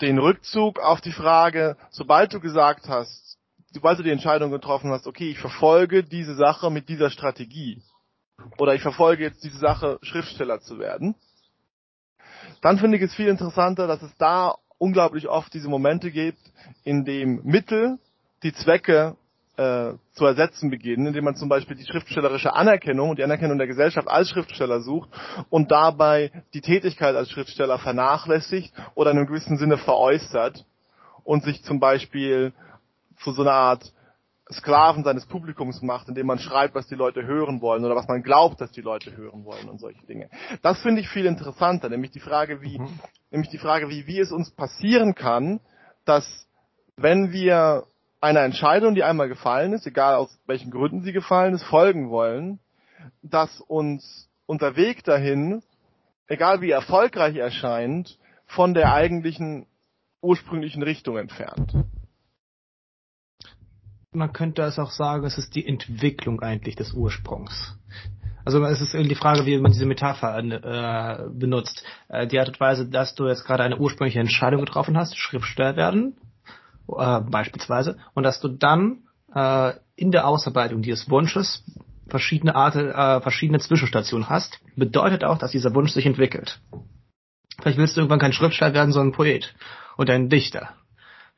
[0.00, 3.38] den Rückzug auf die Frage, sobald du gesagt hast,
[3.72, 7.82] sobald du die Entscheidung getroffen hast, okay, ich verfolge diese Sache mit dieser Strategie
[8.58, 11.14] oder ich verfolge jetzt diese Sache, Schriftsteller zu werden,
[12.60, 16.40] dann finde ich es viel interessanter, dass es da unglaublich oft diese Momente gibt,
[16.84, 17.98] in dem Mittel
[18.42, 19.16] die Zwecke
[19.56, 23.66] äh, zu ersetzen beginnen, indem man zum Beispiel die schriftstellerische Anerkennung und die Anerkennung der
[23.66, 25.10] Gesellschaft als Schriftsteller sucht
[25.50, 30.64] und dabei die Tätigkeit als Schriftsteller vernachlässigt oder in einem gewissen Sinne veräußert
[31.24, 32.52] und sich zum Beispiel
[33.18, 33.92] zu so einer Art
[34.50, 38.22] Sklaven seines Publikums macht, indem man schreibt, was die Leute hören wollen oder was man
[38.22, 40.30] glaubt, dass die Leute hören wollen und solche Dinge.
[40.62, 42.98] Das finde ich viel interessanter, nämlich die Frage, wie, mhm.
[43.30, 45.60] nämlich die Frage, wie, wie es uns passieren kann,
[46.06, 46.46] dass
[46.96, 47.84] wenn wir
[48.20, 52.58] einer Entscheidung, die einmal gefallen ist, egal aus welchen Gründen sie gefallen ist, folgen wollen,
[53.22, 55.62] dass uns unser Weg dahin,
[56.26, 59.66] egal wie erfolgreich erscheint, von der eigentlichen
[60.22, 61.74] ursprünglichen Richtung entfernt
[64.12, 67.76] man könnte es auch sagen, es ist die Entwicklung eigentlich des Ursprungs.
[68.44, 71.84] Also es ist die Frage, wie man diese Metapher äh, benutzt.
[72.08, 75.76] Äh, die Art und Weise, dass du jetzt gerade eine ursprüngliche Entscheidung getroffen hast, Schriftsteller
[75.76, 76.16] werden,
[76.88, 79.02] äh, beispielsweise, und dass du dann
[79.34, 81.62] äh, in der Ausarbeitung dieses Wunsches
[82.08, 86.58] verschiedene Art, äh, verschiedene Zwischenstationen hast, bedeutet auch, dass dieser Wunsch sich entwickelt.
[87.60, 89.54] Vielleicht willst du irgendwann kein Schriftsteller werden, sondern ein Poet
[89.98, 90.70] oder ein Dichter.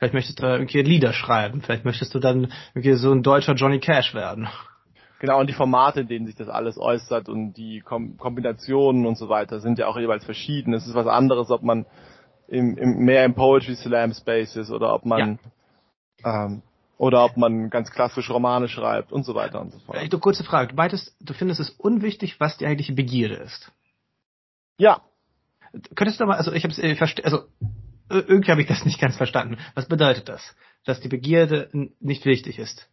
[0.00, 1.60] Vielleicht möchtest du da irgendwie Lieder schreiben.
[1.60, 4.48] Vielleicht möchtest du dann irgendwie so ein deutscher Johnny Cash werden.
[5.18, 9.18] Genau, und die Formate, in denen sich das alles äußert und die Kom Kombinationen und
[9.18, 10.72] so weiter sind ja auch jeweils verschieden.
[10.72, 11.84] Es ist was anderes, ob man
[12.48, 15.38] im, im, mehr im Poetry Slam Space ist oder ob man
[16.24, 16.46] ja.
[16.46, 16.62] ähm,
[16.96, 20.10] oder ob man ganz klassisch Romane schreibt und so weiter und so fort.
[20.10, 23.70] Du kurze Frage, du meintest, du findest es unwichtig, was die eigentliche Begierde ist.
[24.78, 25.02] Ja.
[25.94, 27.44] Könntest du mal, also ich habe es äh, also
[28.10, 29.58] irgendwie habe ich das nicht ganz verstanden.
[29.74, 30.54] Was bedeutet das?
[30.84, 31.68] Dass die Begierde
[32.00, 32.88] nicht wichtig ist?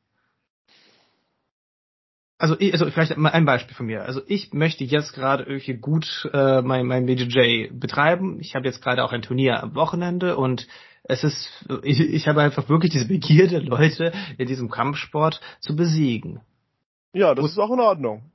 [2.40, 4.04] Also, ich, also vielleicht mal ein Beispiel von mir.
[4.04, 8.40] Also ich möchte jetzt gerade irgendwie gut äh, mein, mein BJJ betreiben.
[8.40, 10.68] Ich habe jetzt gerade auch ein Turnier am Wochenende und
[11.04, 16.42] es ist, ich, ich habe einfach wirklich diese Begierde, Leute in diesem Kampfsport zu besiegen.
[17.14, 18.32] Ja, das und, ist auch in Ordnung.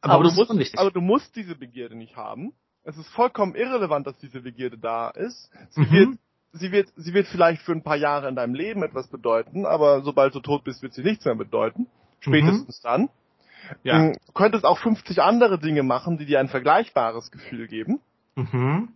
[0.00, 2.52] Aber, aber, du musst, aber du musst diese Begierde nicht haben
[2.84, 5.50] es ist vollkommen irrelevant, dass diese Begierde da ist.
[5.70, 5.90] Sie mhm.
[5.90, 6.18] wird,
[6.52, 10.02] sie wird, sie wird vielleicht für ein paar Jahre in deinem Leben etwas bedeuten, aber
[10.02, 11.86] sobald du tot bist, wird sie nichts mehr bedeuten.
[12.20, 12.88] Spätestens mhm.
[12.88, 13.08] dann.
[13.82, 14.10] Ja.
[14.12, 18.00] Du könntest auch 50 andere Dinge machen, die dir ein vergleichbares Gefühl geben.
[18.34, 18.88] Mhm.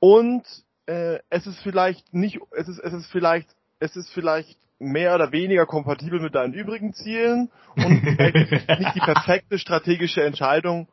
[0.00, 0.44] Und
[0.86, 5.32] äh, es ist vielleicht nicht, es ist, es ist vielleicht, es ist vielleicht mehr oder
[5.32, 10.88] weniger kompatibel mit deinen übrigen Zielen und nicht die perfekte strategische Entscheidung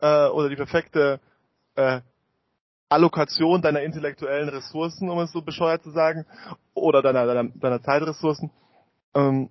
[0.00, 1.20] äh, oder die perfekte
[1.76, 2.00] äh,
[2.88, 6.26] Allokation deiner intellektuellen Ressourcen, um es so bescheuert zu sagen,
[6.74, 8.50] oder deiner, deiner, deiner Zeitressourcen,
[9.14, 9.48] ähm,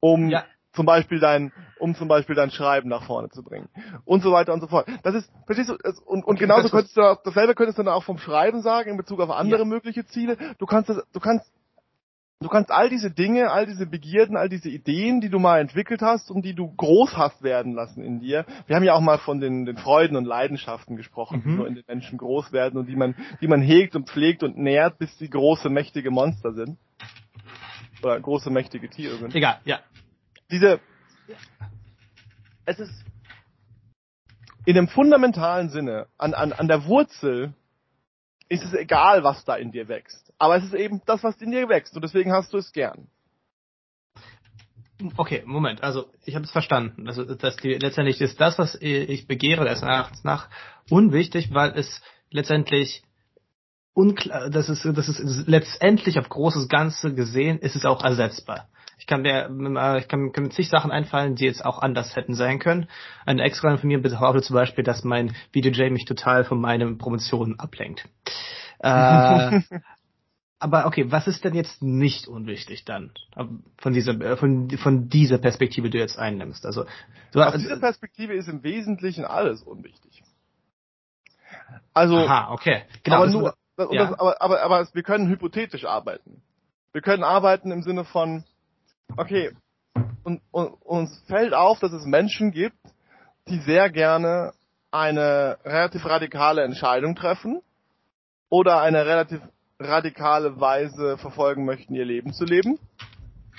[0.00, 0.44] um ja.
[0.74, 3.68] zum Beispiel dein, um zum Beispiel dein Schreiben nach vorne zu bringen
[4.04, 4.86] und so weiter und so fort.
[5.02, 7.94] Das ist, verstehst du, und, und okay, genauso könntest du auch, dasselbe könntest du dann
[7.94, 9.66] auch vom Schreiben sagen in Bezug auf andere ja.
[9.66, 10.36] mögliche Ziele.
[10.58, 11.50] Du kannst das, du kannst
[12.40, 16.00] du kannst all diese Dinge, all diese Begierden, all diese Ideen, die du mal entwickelt
[16.00, 18.46] hast und die du groß hast werden lassen in dir.
[18.66, 21.50] Wir haben ja auch mal von den, den Freuden und Leidenschaften gesprochen, mhm.
[21.50, 24.42] die so in den Menschen groß werden und die man, die man hegt und pflegt
[24.42, 26.78] und nährt, bis sie große, mächtige Monster sind.
[28.02, 29.34] Oder große, mächtige Tiere sind.
[29.34, 29.80] Egal, ja.
[30.50, 30.80] Diese,
[32.64, 33.04] es ist
[34.64, 37.52] in dem fundamentalen Sinne, an, an, an der Wurzel
[38.48, 40.29] ist es egal, was da in dir wächst.
[40.40, 43.08] Aber es ist eben das, was in dir wächst und deswegen hast du es gern.
[45.18, 45.82] Okay, Moment.
[45.82, 47.06] Also ich habe es verstanden.
[47.06, 50.48] Also dass die, letztendlich ist das, was ich begehre, des Erachtens nach
[50.88, 53.02] unwichtig, weil es letztendlich
[53.92, 58.68] unklar, das ist, das ist letztendlich auf großes Ganze gesehen, ist es auch ersetzbar.
[58.98, 59.50] Ich kann mir,
[59.98, 62.88] ich kann, kann mit zig Sachen einfallen, die jetzt auch anders hätten sein können.
[63.26, 67.58] Eine Ex-Freundin von mir behauptet zum Beispiel, dass mein VDJ mich total von meinen Promotionen
[67.58, 68.08] ablenkt.
[68.78, 69.60] Äh,
[70.60, 73.12] aber okay, was ist denn jetzt nicht unwichtig dann
[73.78, 76.64] von dieser äh, von von dieser Perspektive, die du jetzt einnimmst?
[76.64, 76.86] Also
[77.32, 80.22] so, aus dieser Perspektive ist im Wesentlichen alles unwichtig.
[81.92, 83.16] Also Aha, okay, genau.
[83.16, 84.12] Aber, nur, das, ja.
[84.18, 86.42] aber, aber, aber wir können hypothetisch arbeiten.
[86.92, 88.44] Wir können arbeiten im Sinne von
[89.16, 89.50] Okay.
[90.22, 92.76] Und, und uns fällt auf, dass es Menschen gibt,
[93.48, 94.52] die sehr gerne
[94.90, 97.62] eine relativ radikale Entscheidung treffen
[98.48, 99.40] oder eine relativ
[99.80, 102.78] radikale Weise verfolgen möchten, ihr Leben zu leben.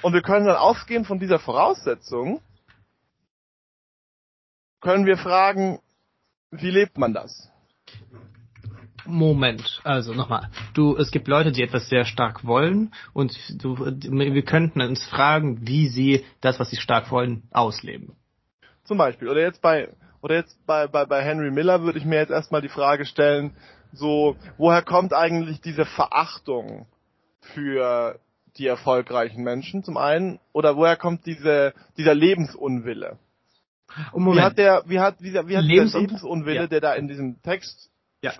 [0.01, 2.41] Und wir können dann ausgehend von dieser Voraussetzung,
[4.79, 5.79] können wir fragen,
[6.51, 7.49] wie lebt man das?
[9.05, 10.49] Moment, also nochmal.
[10.73, 15.67] Du, es gibt Leute, die etwas sehr stark wollen und du, wir könnten uns fragen,
[15.67, 18.15] wie sie das, was sie stark wollen, ausleben.
[18.83, 19.27] Zum Beispiel.
[19.27, 19.89] Oder jetzt bei,
[20.21, 23.55] oder jetzt bei, bei, bei Henry Miller würde ich mir jetzt erstmal die Frage stellen,
[23.93, 26.85] so, woher kommt eigentlich diese Verachtung
[27.41, 28.19] für
[28.57, 30.39] die erfolgreichen Menschen zum einen?
[30.53, 33.17] Oder woher kommt diese, dieser Lebensunwille?
[34.13, 34.41] Und Moment.
[34.41, 36.67] Wie hat der, wie hat, wie, wie hat Lebens dieser Lebensunwille, ja.
[36.67, 38.31] der da in diesem Textstück ja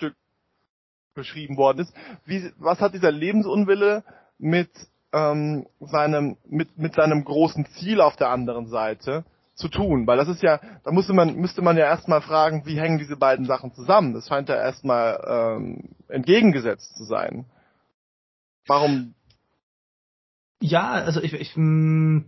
[1.14, 1.94] beschrieben worden ist.
[2.26, 4.04] Wie, was hat dieser Lebensunwille
[4.38, 4.70] mit
[5.14, 9.26] ähm, seinem mit mit seinem großen Ziel auf der anderen Seite
[9.62, 10.06] zu tun?
[10.08, 13.16] Weil das ist ja, da musste man müsste man ja erstmal fragen, wie hängen diese
[13.16, 14.14] beiden Sachen zusammen?
[14.14, 17.46] Das scheint ja erstmal ähm, entgegengesetzt zu sein.
[18.68, 19.14] Warum?
[20.62, 22.26] Ja, also ich, ich hm,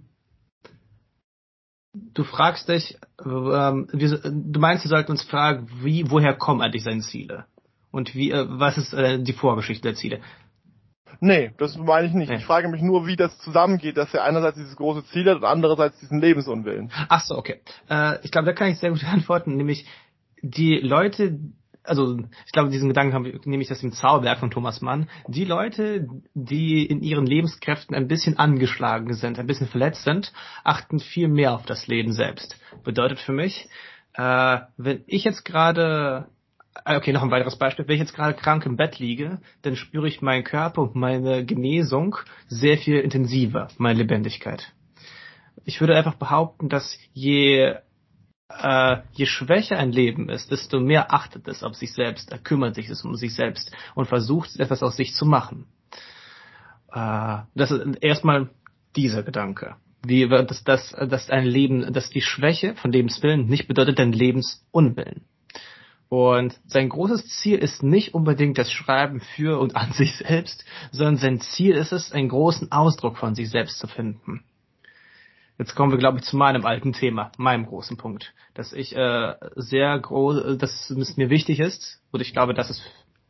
[1.93, 6.84] du fragst dich, ähm, wir, du meinst, wir sollten uns fragen, wie, woher kommen eigentlich
[6.84, 7.46] seine Ziele?
[7.91, 10.22] Und wie, äh, was ist äh, die Vorgeschichte der Ziele?
[11.19, 12.30] Nee, das meine ich nicht.
[12.30, 12.38] Nee.
[12.38, 15.45] Ich frage mich nur, wie das zusammengeht, dass er einerseits dieses große Ziel hat und
[15.45, 16.91] andererseits diesen Lebensunwillen.
[17.10, 17.62] Ach so, okay.
[17.89, 19.86] Äh, ich glaube, da kann ich sehr gut antworten, nämlich
[20.41, 21.39] die Leute,
[21.84, 25.10] also ich glaube, diesen Gedanken haben wir, nämlich das im Zauberwerk von Thomas Mann.
[25.28, 30.99] Die Leute, die in ihren Lebenskräften ein bisschen angeschlagen sind, ein bisschen verletzt sind, achten
[30.99, 32.58] viel mehr auf das Leben selbst.
[32.84, 33.69] Bedeutet für mich,
[34.15, 36.28] äh, wenn ich jetzt gerade
[36.86, 37.88] okay, noch ein weiteres Beispiel.
[37.88, 41.45] Wenn ich jetzt gerade krank im Bett liege, dann spüre ich meinen Körper und meine
[41.45, 42.15] Genesung
[42.47, 44.73] sehr viel intensiver, meine Lebendigkeit.
[45.65, 47.75] Ich würde einfach behaupten, dass je,
[48.49, 52.75] äh, je schwächer ein Leben ist, desto mehr achtet es auf sich selbst, er kümmert
[52.75, 55.67] sich um sich selbst und versucht etwas aus sich zu machen.
[56.91, 58.49] Äh, das ist erstmal
[58.95, 59.75] dieser Gedanke.
[60.05, 65.23] Wie, dass, dass, dass ein Leben, dass die Schwäche von Lebenswillen nicht bedeutet dein Lebensunwillen.
[66.13, 71.17] Und sein großes Ziel ist nicht unbedingt das Schreiben für und an sich selbst, sondern
[71.17, 74.43] sein Ziel ist es, einen großen Ausdruck von sich selbst zu finden.
[75.58, 79.34] Jetzt kommen wir, glaube ich, zu meinem alten Thema, meinem großen Punkt, dass ich äh,
[79.56, 82.84] sehr groß, dass es mir wichtig ist, und ich glaube, das ist,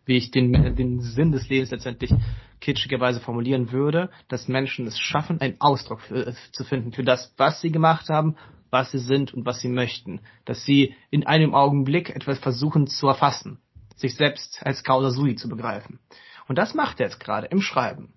[0.05, 2.13] wie ich den, den Sinn des Lebens letztendlich
[2.59, 7.61] kitschigerweise formulieren würde, dass Menschen es schaffen, einen Ausdruck für, zu finden für das, was
[7.61, 8.35] sie gemacht haben
[8.73, 10.19] was sie sind und was sie möchten.
[10.45, 13.59] Dass sie in einem Augenblick etwas versuchen zu erfassen,
[13.95, 15.99] sich selbst als Causa sui zu begreifen.
[16.47, 18.13] Und das macht er jetzt gerade im Schreiben.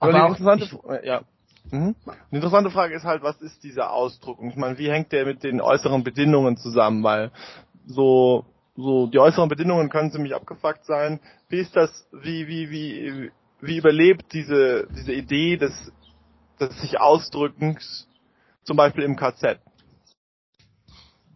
[0.00, 1.22] Aber, Aber die interessante, ja.
[1.70, 1.94] Mhm.
[2.32, 4.38] Die interessante Frage ist halt, was ist dieser Ausdruck?
[4.38, 7.04] Und ich meine, wie hängt der mit den äußeren Bedingungen zusammen?
[7.04, 7.30] Weil
[7.86, 8.46] so
[8.78, 11.20] so die äußeren Bedingungen können ziemlich abgefuckt sein.
[11.48, 15.92] Wie ist das, wie, wie, wie, wie überlebt diese, diese Idee des,
[16.60, 18.07] des sich Ausdrückens
[18.68, 19.58] zum Beispiel im KZ?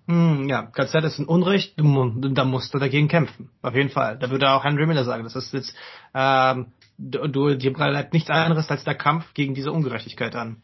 [0.07, 3.51] Hm, ja, KZ ist ein Unrecht, da musst du dagegen kämpfen.
[3.63, 4.19] Auf jeden Fall.
[4.19, 5.75] Da würde auch Henry Miller sagen, das ist jetzt,
[6.15, 10.63] ähm, du, du dir bleibt nichts anderes als der Kampf gegen diese Ungerechtigkeit an.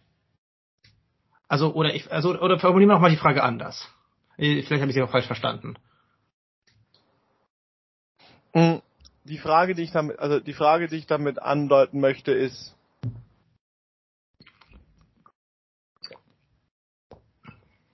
[1.48, 3.88] Also, oder ich, also, oder formulieren wir noch mal die Frage anders.
[4.37, 5.76] Vielleicht habe ich sie auch falsch verstanden.
[8.52, 8.83] Hm,
[9.24, 12.78] die Frage, die ich damit, also die Frage, die ich damit andeuten möchte, ist,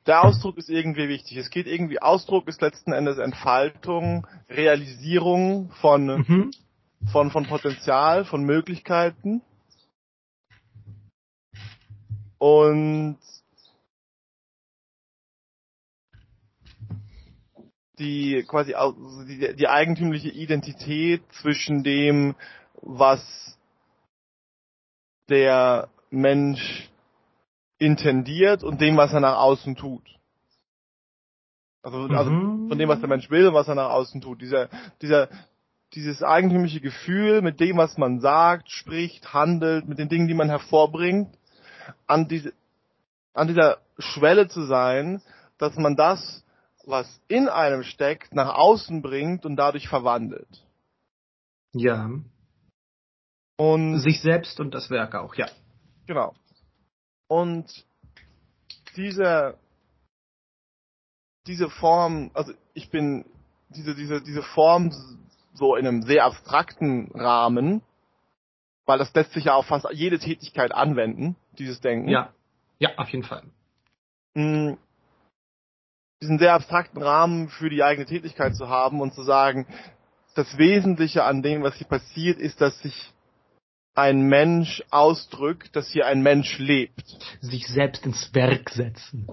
[0.07, 1.37] der Ausdruck ist irgendwie wichtig.
[1.37, 6.51] Es geht irgendwie, Ausdruck ist letzten Endes Entfaltung, Realisierung von, mhm.
[7.11, 9.43] von, von Potenzial, von Möglichkeiten.
[12.39, 13.19] Und
[17.99, 18.75] die quasi
[19.27, 22.35] die, die eigentümliche Identität zwischen dem,
[22.83, 23.57] was
[25.31, 26.91] der Mensch
[27.85, 30.03] intendiert und dem, was er nach außen tut.
[31.83, 32.69] Also, also mhm.
[32.69, 34.41] von dem, was der Mensch will und was er nach außen tut.
[34.41, 34.69] Dieser,
[35.03, 35.29] dieser,
[35.93, 40.49] dieses eigentümliche Gefühl mit dem, was man sagt, spricht, handelt, mit den Dingen, die man
[40.49, 41.37] hervorbringt,
[42.07, 42.55] an, diese,
[43.35, 45.21] an dieser Schwelle zu sein,
[45.59, 46.43] dass man das,
[46.87, 50.65] was in einem steckt, nach außen bringt und dadurch verwandelt.
[51.73, 52.11] Ja.
[53.57, 55.47] Und sich selbst und das Werk auch, ja.
[56.07, 56.35] Genau.
[57.35, 57.85] Und
[58.95, 59.59] diese,
[61.49, 63.25] diese Form, also ich bin,
[63.71, 64.93] diese, diese, diese Form
[65.53, 67.83] so in einem sehr abstrakten Rahmen,
[68.87, 72.09] weil das lässt sich ja auf fast jede Tätigkeit anwenden, dieses Denken.
[72.09, 72.33] Ja,
[72.79, 73.43] ja, auf jeden Fall.
[74.37, 74.79] Hm,
[76.23, 79.67] diesen sehr abstrakten Rahmen für die eigene Tätigkeit zu haben und zu sagen,
[80.37, 83.13] das Wesentliche an dem, was hier passiert, ist, dass sich
[83.95, 87.05] ein Mensch ausdrückt, dass hier ein Mensch lebt.
[87.41, 89.29] Sich selbst ins Werk setzen.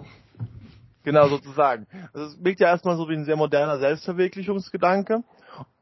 [1.04, 1.88] Genau, sozusagen.
[2.13, 5.24] Also es wirkt ja erstmal so wie ein sehr moderner Selbstverwirklichungsgedanke.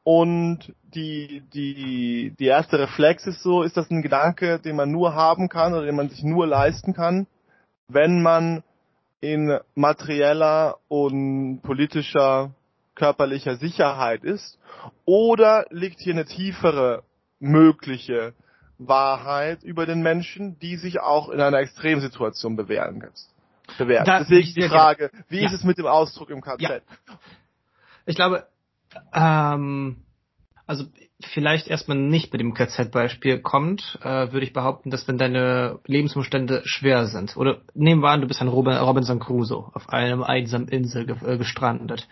[0.04, 5.14] Und die, die, die erste Reflex ist so, ist das ein Gedanke, den man nur
[5.14, 7.28] haben kann oder den man sich nur leisten kann,
[7.90, 8.64] wenn man
[9.20, 12.52] in materieller und politischer,
[12.96, 14.58] körperlicher Sicherheit ist?
[15.04, 17.04] Oder liegt hier eine tiefere
[17.40, 18.34] mögliche
[18.80, 23.12] Wahrheit über den Menschen, die sich auch in einer Extremsituation bewähren kann.
[23.78, 24.08] Bewährt.
[24.08, 25.46] Da, Deswegen die Frage, wie ja.
[25.46, 26.62] ist es mit dem Ausdruck im KZ?
[26.62, 26.80] Ja.
[28.06, 28.48] Ich glaube,
[29.14, 29.98] ähm,
[30.66, 30.86] also
[31.22, 36.62] vielleicht erstmal nicht mit dem KZ-Beispiel kommt, äh, würde ich behaupten, dass wenn deine Lebensumstände
[36.66, 41.10] schwer sind, oder nehmen wir an, du bist ein Robinson Crusoe auf einem einsamen Insel
[41.10, 42.08] äh, gestrandet,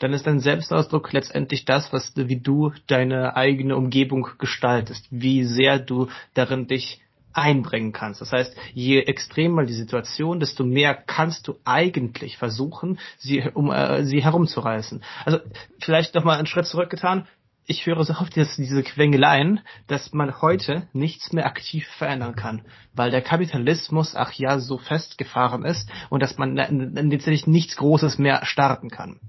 [0.00, 5.78] dann ist dein Selbstausdruck letztendlich das, was wie du deine eigene Umgebung gestaltest, wie sehr
[5.78, 7.00] du darin dich
[7.32, 8.20] einbringen kannst.
[8.20, 14.04] Das heißt, je extremer die Situation, desto mehr kannst du eigentlich versuchen, sie um äh,
[14.04, 15.02] sie herumzureißen.
[15.24, 15.38] Also
[15.80, 17.28] vielleicht noch mal einen Schritt zurückgetan.
[17.66, 22.62] Ich höre so oft jetzt diese Quengeleien, dass man heute nichts mehr aktiv verändern kann,
[22.94, 28.44] weil der Kapitalismus, ach ja, so festgefahren ist und dass man letztendlich nichts Großes mehr
[28.44, 29.20] starten kann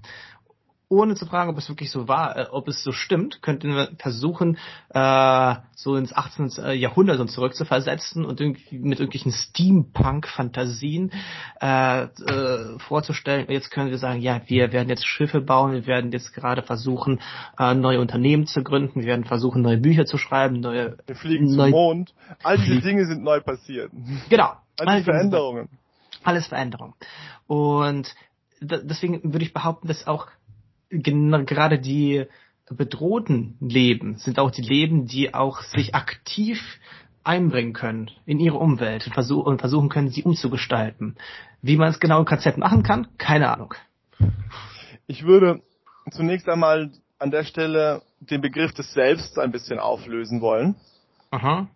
[0.92, 3.90] ohne zu fragen, ob es wirklich so war, äh, ob es so stimmt, könnten wir
[3.98, 4.58] versuchen,
[4.90, 6.52] äh, so ins 18.
[6.58, 11.12] Äh, Jahrhundert und zurück zu versetzen und irgendwie mit irgendwelchen Steampunk-Fantasien
[11.62, 13.46] äh, äh, vorzustellen.
[13.50, 17.22] Jetzt können wir sagen, ja, wir werden jetzt Schiffe bauen, wir werden jetzt gerade versuchen,
[17.58, 20.98] äh, neue Unternehmen zu gründen, wir werden versuchen, neue Bücher zu schreiben, neue...
[21.08, 22.14] Wir fliegen neu zum Mond.
[22.44, 23.92] All diese Dinge sind neu passiert.
[24.30, 24.52] Genau.
[24.78, 25.70] All die Veränderungen.
[26.24, 26.94] Alles Veränderungen.
[27.48, 28.14] Und
[28.62, 30.28] deswegen würde ich behaupten, dass auch
[30.92, 32.26] gerade die
[32.70, 36.60] bedrohten Leben sind auch die Leben, die auch sich aktiv
[37.24, 41.18] einbringen können in ihre Umwelt und, versuch und versuchen können, sie umzugestalten.
[41.62, 43.76] Wie man es genau im KZ machen kann, keine Ahnung.
[45.08, 45.62] Ich würde
[46.12, 50.76] zunächst einmal an der Stelle den Begriff des Selbst ein bisschen auflösen wollen.
[51.30, 51.68] Aha.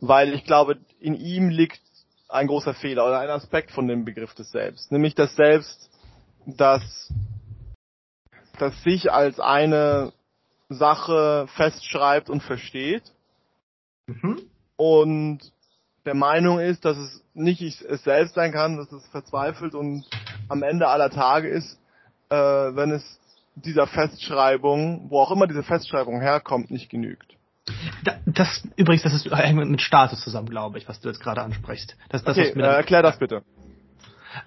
[0.00, 1.80] Weil ich glaube, in ihm liegt
[2.28, 4.90] ein großer Fehler oder ein Aspekt von dem Begriff des Selbst.
[4.92, 5.90] Nämlich das Selbst,
[6.46, 7.12] das
[8.60, 10.12] das sich als eine
[10.68, 13.02] Sache festschreibt und versteht.
[14.06, 14.40] Mhm.
[14.76, 15.40] Und
[16.06, 20.04] der Meinung ist, dass es nicht es selbst sein kann, dass es verzweifelt und
[20.48, 21.78] am Ende aller Tage ist,
[22.30, 23.20] äh, wenn es
[23.54, 27.36] dieser Festschreibung, wo auch immer diese Festschreibung herkommt, nicht genügt.
[28.26, 31.96] Das übrigens, das ist mit Status zusammen, glaube ich, was du jetzt gerade ansprichst.
[32.08, 33.42] Das, das, okay, äh, erklär das bitte.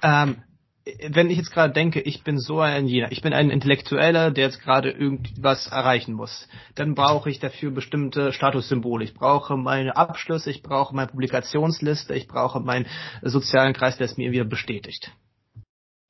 [0.02, 0.42] Ähm,
[0.86, 4.46] wenn ich jetzt gerade denke, ich bin so ein jener, ich bin ein Intellektueller, der
[4.46, 9.06] jetzt gerade irgendwas erreichen muss, dann brauche ich dafür bestimmte Statussymbole.
[9.06, 12.86] Ich brauche meine Abschlüsse, ich brauche meine Publikationsliste, ich brauche meinen
[13.22, 15.12] sozialen Kreis, der es mir wieder bestätigt.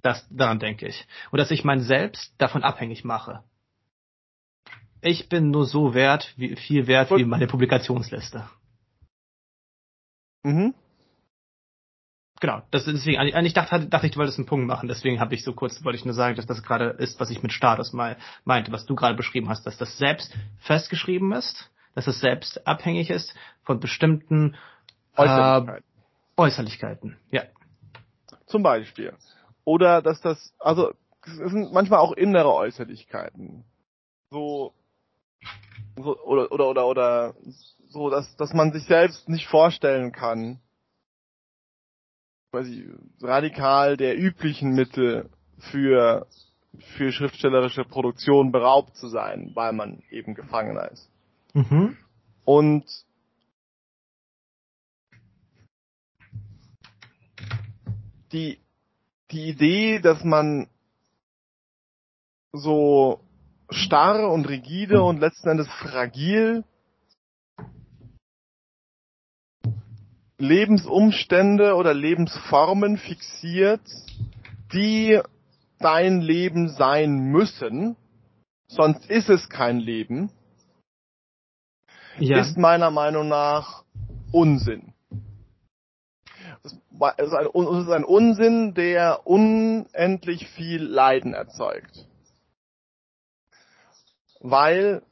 [0.02, 1.06] Das, daran denke ich.
[1.32, 3.44] Und dass ich mein Selbst davon abhängig mache.
[5.02, 8.50] Ich bin nur so wert, wie, viel wert wie meine Publikationsliste.
[10.44, 10.74] Mhm.
[12.44, 15.34] Genau, das ist deswegen, eigentlich dachte, dachte ich, du wolltest einen Punkt machen, deswegen habe
[15.34, 17.94] ich so kurz, wollte ich nur sagen, dass das gerade ist, was ich mit Status
[17.94, 22.68] mal meinte, was du gerade beschrieben hast, dass das selbst festgeschrieben ist, dass es selbst
[22.68, 23.34] abhängig ist
[23.64, 24.58] von bestimmten
[25.16, 25.86] Äußerlichkeiten.
[25.86, 27.44] Äh, Äußerlichkeiten, ja.
[28.46, 29.14] Zum Beispiel.
[29.64, 30.92] Oder dass das, also
[31.26, 33.64] es sind manchmal auch innere Äußerlichkeiten.
[34.32, 34.74] So,
[35.96, 37.36] so oder oder oder oder
[37.88, 40.60] so, dass dass man sich selbst nicht vorstellen kann,
[42.54, 42.88] quasi
[43.20, 45.28] radikal der üblichen Mittel
[45.58, 46.28] für,
[46.96, 51.10] für schriftstellerische Produktion beraubt zu sein, weil man eben Gefangener ist.
[51.56, 51.98] Mhm.
[52.46, 52.86] Und
[58.32, 58.60] die,
[59.32, 60.68] die Idee, dass man
[62.52, 63.20] so
[63.72, 66.64] starr und rigide und letzten Endes fragil
[70.44, 73.82] Lebensumstände oder Lebensformen fixiert,
[74.74, 75.22] die
[75.80, 77.96] dein Leben sein müssen,
[78.68, 80.32] sonst ist es kein Leben,
[82.20, 82.40] ja.
[82.40, 83.86] ist meiner Meinung nach
[84.34, 84.94] Unsinn.
[86.64, 92.06] Es ist, ein, es ist ein Unsinn, der unendlich viel Leiden erzeugt.
[94.42, 95.04] Weil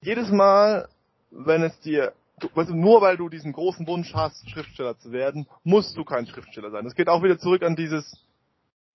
[0.00, 0.88] jedes Mal,
[1.30, 5.12] wenn es dir du, weißt du, nur weil du diesen großen Wunsch hast, Schriftsteller zu
[5.12, 6.84] werden, musst du kein Schriftsteller sein.
[6.84, 8.18] Das geht auch wieder zurück an dieses,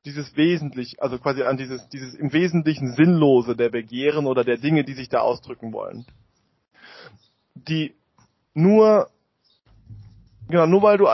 [0.05, 4.83] dieses wesentlich, also quasi an dieses, dieses im Wesentlichen Sinnlose der Begehren oder der Dinge,
[4.83, 6.05] die sich da ausdrücken wollen.
[7.55, 7.95] Die
[8.53, 9.09] nur,
[10.47, 11.05] genau, nur weil du,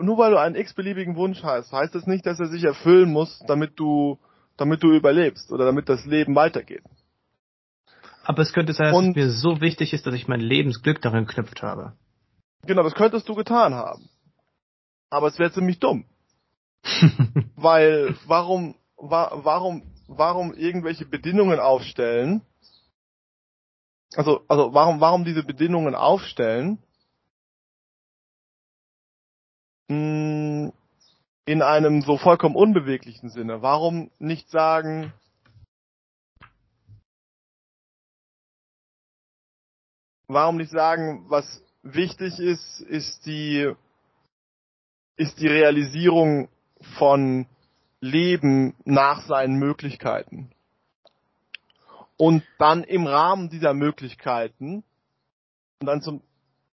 [0.00, 3.42] nur weil du einen x-beliebigen Wunsch hast, heißt das nicht, dass er sich erfüllen muss,
[3.46, 4.18] damit du,
[4.56, 6.82] damit du überlebst oder damit das Leben weitergeht.
[8.24, 11.26] Aber es könnte sein, dass es mir so wichtig ist, dass ich mein Lebensglück darin
[11.26, 11.94] geknüpft habe.
[12.66, 14.08] Genau, das könntest du getan haben.
[15.08, 16.04] Aber es wäre ziemlich dumm.
[17.56, 22.42] Weil, warum, wa warum, warum irgendwelche Bedingungen aufstellen?
[24.14, 26.78] Also, also, warum, warum diese Bedingungen aufstellen?
[29.88, 30.72] Hm,
[31.46, 33.62] in einem so vollkommen unbeweglichen Sinne.
[33.62, 35.12] Warum nicht sagen,
[40.32, 43.72] warum nicht sagen, was wichtig ist, ist die,
[45.16, 46.48] ist die Realisierung
[46.98, 47.46] von
[48.00, 50.50] Leben nach seinen Möglichkeiten.
[52.16, 54.84] Und dann im Rahmen dieser Möglichkeiten
[55.80, 56.22] und dann zum,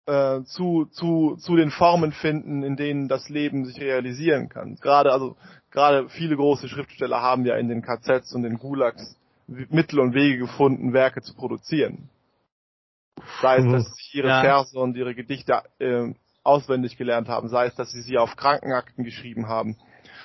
[0.07, 4.77] äh, zu, zu, zu den Formen finden, in denen das Leben sich realisieren kann.
[4.77, 5.37] Gerade, also,
[5.71, 10.39] gerade viele große Schriftsteller haben ja in den KZs und den Gulags Mittel und Wege
[10.39, 12.09] gefunden, Werke zu produzieren.
[13.41, 14.41] Sei es, dass sie ihre ja.
[14.43, 19.05] Verse und ihre Gedichte äh, auswendig gelernt haben, sei es, dass sie sie auf Krankenakten
[19.05, 19.77] geschrieben haben.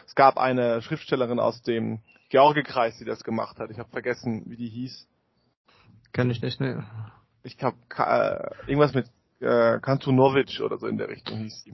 [0.05, 3.71] Es gab eine Schriftstellerin aus dem Georgekreis, die das gemacht hat.
[3.71, 5.07] Ich habe vergessen, wie die hieß.
[6.11, 6.85] Kann ich nicht, ne?
[7.43, 9.07] Ich glaube, äh, irgendwas mit
[9.39, 11.73] äh, Kantunovic oder so in der Richtung hieß sie.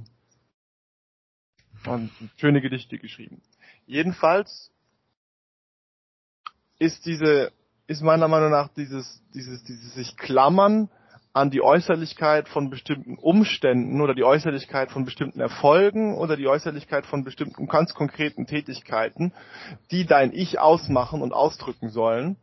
[1.88, 3.41] Und schöne Gedichte geschrieben.
[3.86, 4.72] Jedenfalls
[6.80, 7.51] ist diese,
[7.88, 10.89] ist meiner Meinung nach dieses, dieses, dieses sich klammern
[11.36, 17.05] an die Äußerlichkeit von bestimmten Umständen oder die Äußerlichkeit von bestimmten Erfolgen oder die Äußerlichkeit
[17.05, 19.33] von bestimmten ganz konkreten Tätigkeiten,
[19.91, 22.38] die dein Ich ausmachen und ausdrücken sollen.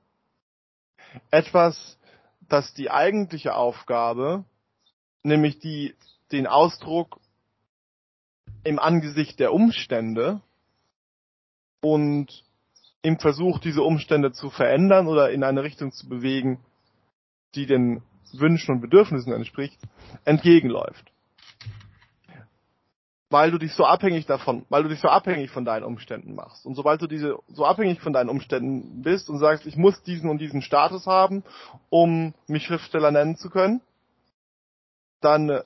[1.30, 1.98] Etwas,
[2.50, 4.44] das die eigentliche Aufgabe,
[5.22, 5.94] nämlich die,
[6.30, 7.18] den Ausdruck
[8.62, 10.42] im Angesicht der Umstände
[11.80, 12.44] und
[13.00, 16.60] im Versuch, diese Umstände zu verändern oder in eine Richtung zu bewegen,
[17.54, 18.02] die den
[18.38, 19.78] Wünschen und Bedürfnissen entspricht,
[20.24, 21.12] entgegenläuft.
[23.30, 26.66] Weil du dich so abhängig davon, weil du dich so abhängig von deinen Umständen machst.
[26.66, 30.28] Und sobald du diese so abhängig von deinen Umständen bist und sagst, ich muss diesen
[30.28, 31.42] und diesen Status haben,
[31.88, 33.80] um mich Schriftsteller nennen zu können,
[35.22, 35.62] dann äh,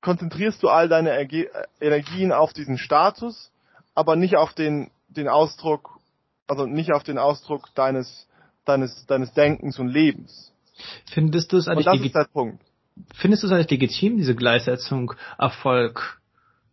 [0.00, 1.50] konzentrierst du all deine Erge
[1.80, 3.50] Energien auf diesen Status,
[3.94, 5.98] aber nicht auf den, den Ausdruck,
[6.46, 8.28] also nicht auf den Ausdruck deines,
[8.64, 10.51] deines, deines Denkens und Lebens.
[11.10, 12.28] Findest du es eigentlich Und das.
[13.14, 16.20] Findest du es eigentlich legitim, diese Gleichsetzung Erfolg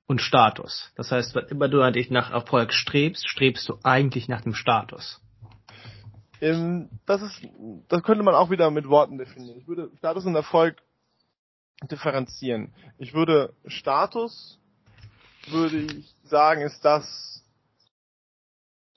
[0.07, 0.91] und Status.
[0.95, 5.21] Das heißt, wenn immer du eigentlich nach Erfolg strebst, strebst du eigentlich nach dem Status.
[6.41, 7.41] Ähm, das ist,
[7.89, 9.59] das könnte man auch wieder mit Worten definieren.
[9.59, 10.81] Ich würde Status und Erfolg
[11.83, 12.73] differenzieren.
[12.97, 14.57] Ich würde Status,
[15.47, 17.43] würde ich sagen, ist das,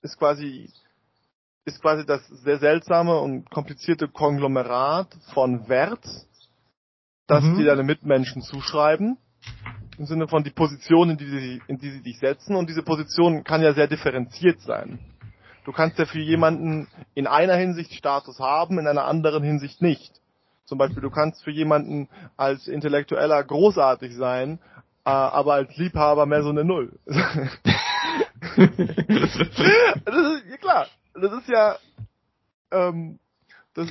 [0.01, 0.69] ist quasi,
[1.65, 6.05] ist quasi das sehr seltsame und komplizierte Konglomerat von Wert,
[7.27, 7.57] das mhm.
[7.57, 9.17] dir deine Mitmenschen zuschreiben.
[9.97, 12.55] Im Sinne von die Position, in die, sie, in die sie dich setzen.
[12.55, 14.99] Und diese Position kann ja sehr differenziert sein.
[15.65, 20.19] Du kannst ja für jemanden in einer Hinsicht Status haben, in einer anderen Hinsicht nicht.
[20.65, 24.59] Zum Beispiel, du kannst für jemanden als Intellektueller großartig sein,
[25.05, 26.99] äh, aber als Liebhaber mehr so eine Null.
[27.05, 27.17] das
[29.35, 29.59] ist,
[30.49, 31.77] ja klar, das ist ja,
[32.71, 33.19] ähm,
[33.73, 33.89] das,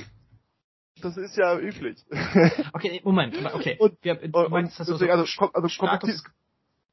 [1.01, 1.97] das ist ja üblich.
[2.73, 3.77] okay, Moment, okay.
[3.79, 6.23] Und, wir, du und, meinst, dass deswegen, also, also Status,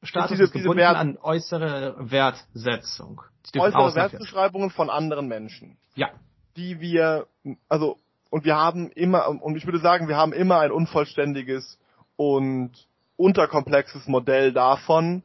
[0.03, 3.21] Status diese, ist gebunden Wert, an äußere Wertsetzung.
[3.57, 5.77] Äußere Wertbeschreibungen von anderen Menschen.
[5.95, 6.09] Ja.
[6.55, 7.27] Die wir,
[7.69, 7.97] also
[8.31, 11.77] und wir haben immer, und ich würde sagen, wir haben immer ein unvollständiges
[12.15, 12.71] und
[13.17, 15.21] unterkomplexes Modell davon,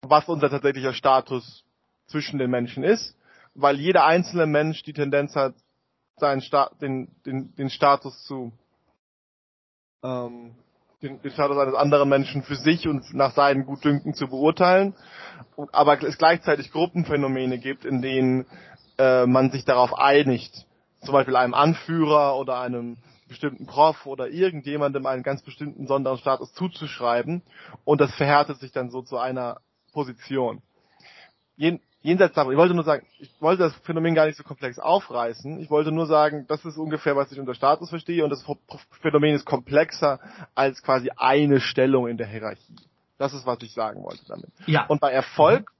[0.00, 1.62] was unser tatsächlicher Status
[2.10, 3.16] zwischen den Menschen ist,
[3.54, 5.54] weil jeder einzelne Mensch die Tendenz hat,
[6.16, 8.52] seinen Sta den, den, den Status zu
[10.02, 10.54] ähm,
[11.02, 14.94] den, den Status eines anderen Menschen für sich und nach seinen Gutdünken zu beurteilen,
[15.72, 18.46] aber es gleichzeitig Gruppenphänomene gibt, in denen
[18.98, 20.66] äh, man sich darauf einigt,
[21.00, 22.98] zum Beispiel einem Anführer oder einem
[23.28, 27.42] bestimmten Prof oder irgendjemandem einen ganz bestimmten besonderen Status zuzuschreiben.
[27.84, 29.60] Und das verhärtet sich dann so zu einer
[29.92, 30.62] Position.
[32.02, 35.58] Jenseits davon, ich wollte nur sagen, ich wollte das Phänomen gar nicht so komplex aufreißen.
[35.60, 38.44] Ich wollte nur sagen, das ist ungefähr, was ich unter Status verstehe und das
[39.02, 40.20] Phänomen ist komplexer
[40.54, 42.76] als quasi eine Stellung in der Hierarchie.
[43.18, 44.50] Das ist, was ich sagen wollte damit.
[44.66, 44.86] Ja.
[44.86, 45.70] Und bei Erfolg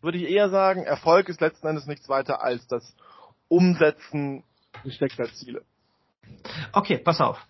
[0.00, 2.94] würde ich eher sagen, Erfolg ist letzten Endes nichts weiter als das
[3.48, 4.44] Umsetzen
[4.84, 5.62] gesteckter Ziele.
[6.72, 7.44] Okay, pass auf.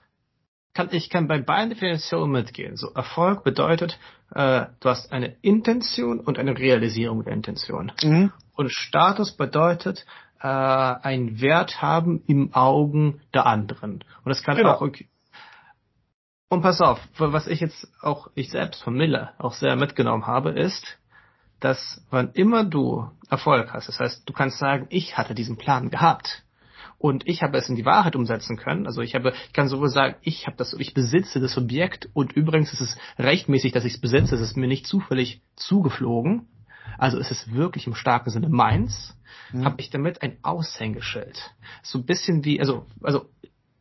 [0.72, 2.76] Kann, ich kann bei beiden Definitionen mitgehen.
[2.76, 3.98] So, Erfolg bedeutet,
[4.34, 7.92] äh, du hast eine Intention und eine Realisierung der Intention.
[8.02, 8.32] Mhm.
[8.54, 10.06] Und Status bedeutet,
[10.40, 14.04] äh, einen Wert haben im Augen der anderen.
[14.24, 14.74] Und das kann genau.
[14.74, 15.08] auch okay.
[16.48, 20.50] Und pass auf, was ich jetzt auch ich selbst von Miller auch sehr mitgenommen habe,
[20.50, 20.98] ist,
[21.60, 25.90] dass wann immer du Erfolg hast, das heißt, du kannst sagen, ich hatte diesen Plan
[25.90, 26.42] gehabt
[27.00, 28.86] und ich habe es in die Wahrheit umsetzen können.
[28.86, 32.32] Also ich habe, ich kann sowohl sagen, ich habe das, ich besitze das Objekt und
[32.32, 34.34] übrigens ist es rechtmäßig, dass ich es besitze.
[34.34, 36.46] Es ist mir nicht zufällig zugeflogen.
[36.98, 39.16] Also es ist wirklich im starken Sinne meins.
[39.50, 39.64] Mhm.
[39.64, 41.54] Habe ich damit ein Aushängeschild.
[41.82, 43.30] So ein bisschen wie, also, also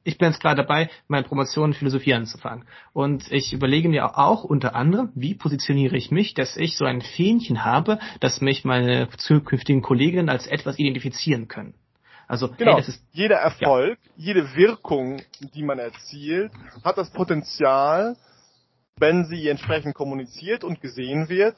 [0.05, 2.63] ich bin jetzt gerade dabei, meine Promotion in Philosophie anzufangen.
[2.93, 7.01] Und ich überlege mir auch unter anderem, wie positioniere ich mich, dass ich so ein
[7.01, 11.73] Fähnchen habe, dass mich meine zukünftigen Kolleginnen als etwas identifizieren können.
[12.29, 12.77] Also genau.
[12.77, 14.11] Hey, ist, jeder Erfolg, ja.
[14.15, 15.19] jede Wirkung,
[15.55, 16.51] die man erzielt,
[16.83, 18.15] hat das Potenzial,
[18.97, 21.55] wenn sie entsprechend kommuniziert und gesehen wird,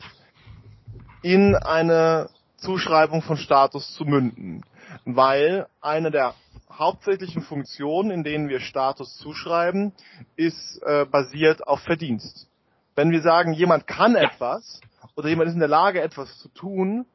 [1.22, 4.64] in eine Zuschreibung von Status zu münden.
[5.04, 6.36] Weil eine der
[6.72, 9.92] hauptsächlichen Funktionen, in denen wir Status zuschreiben,
[10.38, 12.48] ist äh, basiert auf Verdienst.
[12.96, 14.80] Wenn wir sagen, jemand kann etwas
[15.18, 17.06] oder jemand ist in der Lage, etwas zu tun,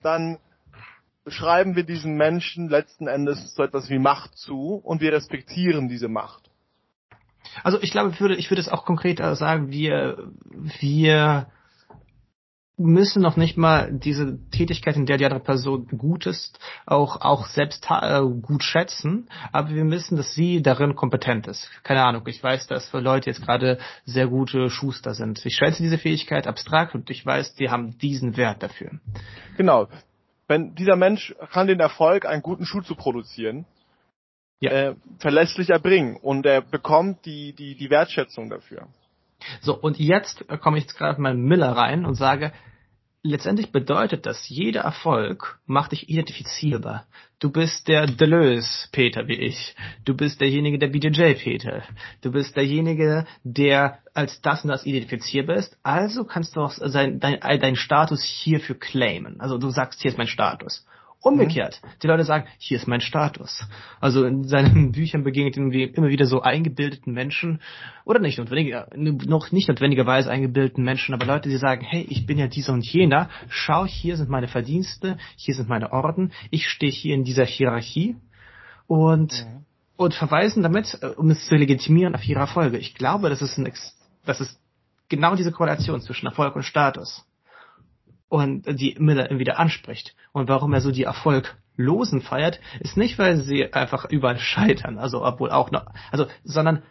[0.00, 0.38] dann
[1.24, 6.08] beschreiben wir diesen Menschen letzten Endes so etwas wie Macht zu und wir respektieren diese
[6.08, 6.50] Macht.
[7.62, 10.30] Also ich glaube, ich würde, ich würde es auch konkret sagen, wir,
[10.80, 11.46] wir
[12.76, 17.46] müssen noch nicht mal diese Tätigkeit, in der die andere Person gut ist, auch, auch
[17.46, 21.70] selbst äh, gut schätzen, aber wir müssen, dass sie darin kompetent ist.
[21.84, 25.44] Keine Ahnung, ich weiß, dass für Leute jetzt gerade sehr gute Schuster sind.
[25.46, 28.90] Ich schätze diese Fähigkeit abstrakt und ich weiß, die haben diesen Wert dafür.
[29.56, 29.88] Genau.
[30.46, 33.64] Wenn dieser Mensch kann den Erfolg, einen guten Schuh zu produzieren,
[34.60, 34.70] ja.
[34.70, 38.88] äh, verlässlich erbringen und er bekommt die, die, die Wertschätzung dafür.
[39.60, 42.52] So, und jetzt komme ich jetzt gerade mal Miller rein und sage,
[43.22, 47.06] letztendlich bedeutet das, jeder Erfolg macht dich identifizierbar.
[47.44, 49.76] Du bist der Deleuze Peter wie ich.
[50.06, 51.82] Du bist derjenige der BJJ Peter.
[52.22, 55.76] Du bist derjenige, der als das und das identifizierbar ist.
[55.82, 59.42] Also kannst du auch sein, dein, dein Status hierfür claimen.
[59.42, 60.86] Also du sagst, hier ist mein Status.
[61.24, 61.80] Umgekehrt.
[61.82, 61.88] Mhm.
[62.02, 63.66] Die Leute sagen, hier ist mein Status.
[63.98, 67.60] Also in seinen Büchern begegnet ihm immer wieder so eingebildeten Menschen,
[68.04, 72.38] oder nicht notwendig, noch nicht notwendigerweise eingebildeten Menschen, aber Leute, die sagen, hey, ich bin
[72.38, 76.92] ja dieser und jener, schau, hier sind meine Verdienste, hier sind meine Orden, ich stehe
[76.92, 78.16] hier in dieser Hierarchie
[78.86, 79.64] und, mhm.
[79.96, 82.76] und verweisen damit, äh, um es zu legitimieren, auf ihre Erfolge.
[82.76, 83.72] Ich glaube, das ist ein,
[84.26, 84.60] das ist
[85.08, 87.24] genau diese Korrelation zwischen Erfolg und Status
[88.34, 90.14] und die Miller wieder anspricht.
[90.32, 95.24] Und warum er so die Erfolglosen feiert, ist nicht, weil sie einfach überall scheitern, also
[95.24, 96.82] obwohl auch noch, also, sondern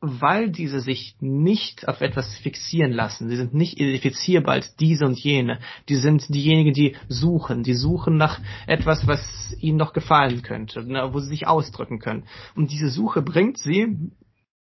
[0.00, 3.28] weil diese sich nicht auf etwas fixieren lassen.
[3.28, 5.58] Sie sind nicht identifizierbar als diese und jene.
[5.90, 7.62] Die sind diejenigen, die suchen.
[7.62, 12.24] Die suchen nach etwas, was ihnen noch gefallen könnte, ne, wo sie sich ausdrücken können.
[12.54, 14.10] Und diese Suche bringt sie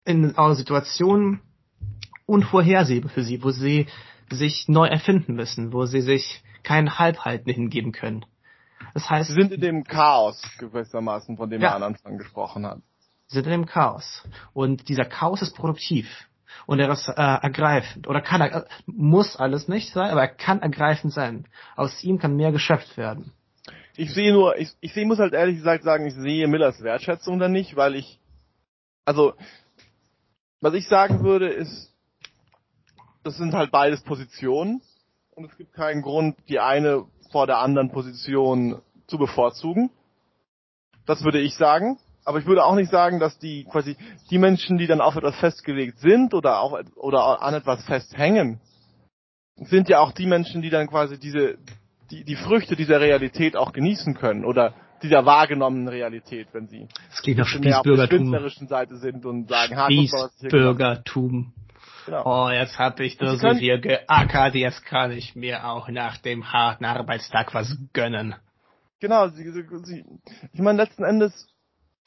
[0.06, 1.40] in eine Situation
[2.24, 3.86] unvorhersehbar für sie, wo sie
[4.30, 8.24] sich neu erfinden müssen, wo sie sich kein Halbhalten hingeben können.
[8.94, 11.70] Das heißt, sie sind in dem Chaos gewissermaßen, von dem ja.
[11.70, 12.80] er am Anfang gesprochen hat
[13.30, 14.24] sind in dem Chaos.
[14.52, 16.06] Und dieser Chaos ist produktiv.
[16.66, 18.08] Und er ist äh, ergreifend.
[18.08, 21.46] Oder kann er, muss alles nicht sein, aber er kann ergreifend sein.
[21.76, 23.32] Aus ihm kann mehr geschöpft werden.
[23.96, 27.38] Ich sehe nur, ich, ich sehe, muss halt ehrlich gesagt sagen, ich sehe Millers Wertschätzung
[27.38, 28.18] da nicht, weil ich,
[29.04, 29.34] also,
[30.60, 31.89] was ich sagen würde, ist,
[33.22, 34.82] das sind halt beides Positionen
[35.30, 39.90] und es gibt keinen Grund, die eine vor der anderen Position zu bevorzugen.
[41.06, 43.96] Das würde ich sagen aber ich würde auch nicht sagen, dass die quasi
[44.30, 48.60] die Menschen, die dann auf etwas festgelegt sind oder auch oder an etwas festhängen,
[49.56, 51.58] sind ja auch die Menschen, die dann quasi diese
[52.10, 57.22] die, die Früchte dieser Realität auch genießen können oder dieser wahrgenommenen Realität, wenn sie das
[57.22, 61.52] klingt nach auf der künstlerischen Seite sind und sagen, ha, Spießbürgertum.
[62.10, 62.46] Genau.
[62.46, 66.52] Oh, jetzt habe ich das so hier geackert, jetzt kann ich mir auch nach dem
[66.52, 68.34] harten Arbeitstag was gönnen.
[68.98, 69.48] Genau, sie,
[69.84, 70.04] sie,
[70.52, 71.46] ich meine, letzten Endes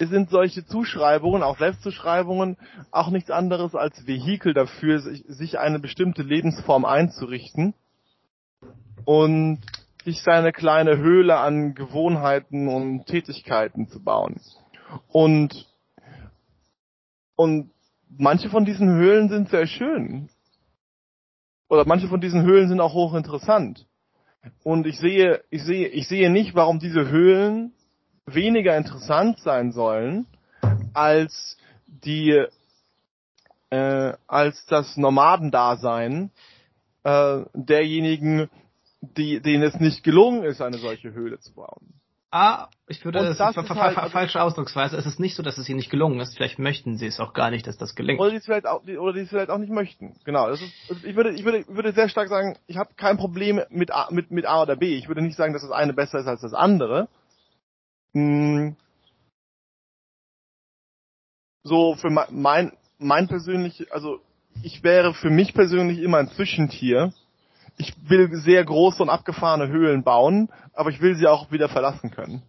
[0.01, 2.57] sind solche Zuschreibungen, auch Selbstzuschreibungen,
[2.91, 7.73] auch nichts anderes als Vehikel dafür, sich eine bestimmte Lebensform einzurichten
[9.05, 9.61] und
[10.03, 14.41] sich seine kleine Höhle an Gewohnheiten und Tätigkeiten zu bauen.
[15.07, 15.65] Und,
[17.37, 17.71] und
[18.17, 20.29] manche von diesen Höhlen sind sehr schön.
[21.69, 23.87] Oder manche von diesen Höhlen sind auch hochinteressant.
[24.63, 27.73] Und ich sehe, ich sehe, ich sehe nicht, warum diese Höhlen
[28.25, 30.27] weniger interessant sein sollen
[30.93, 31.57] als
[31.87, 32.45] die
[33.69, 36.29] äh, als das Nomadendasein
[37.03, 38.49] äh, derjenigen,
[39.01, 41.93] die, denen es nicht gelungen ist, eine solche Höhle zu bauen.
[42.35, 44.97] Ah, ich würde das, das ist halt, also falsche Ausdrucksweise.
[44.97, 46.35] Es ist nicht so, dass es ihnen nicht gelungen ist.
[46.35, 48.19] Vielleicht möchten sie es auch gar nicht, dass das gelingt.
[48.19, 50.15] Oder die es vielleicht auch, oder die es vielleicht auch nicht möchten.
[50.25, 50.47] Genau.
[50.49, 53.61] Ist, also ich würde, ich würde, ich würde sehr stark sagen, ich habe kein Problem
[53.69, 54.95] mit A, mit mit A oder B.
[54.95, 57.07] Ich würde nicht sagen, dass das eine besser ist als das andere.
[58.15, 58.75] Hm.
[61.63, 64.19] so für mein, mein persönlich, also
[64.61, 67.13] ich wäre für mich persönlich immer ein Zwischentier.
[67.77, 72.11] Ich will sehr große und abgefahrene Höhlen bauen, aber ich will sie auch wieder verlassen
[72.11, 72.43] können.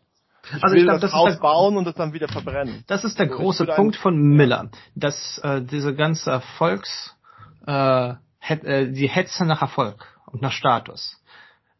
[0.46, 2.84] Ich also will ich glaub, das, das Haus bauen und es dann wieder verbrennen.
[2.86, 7.16] Das ist der so, große Punkt von Miller, dass äh, diese ganze Erfolgs,
[7.66, 11.18] äh, äh, die Hetze nach Erfolg und nach Status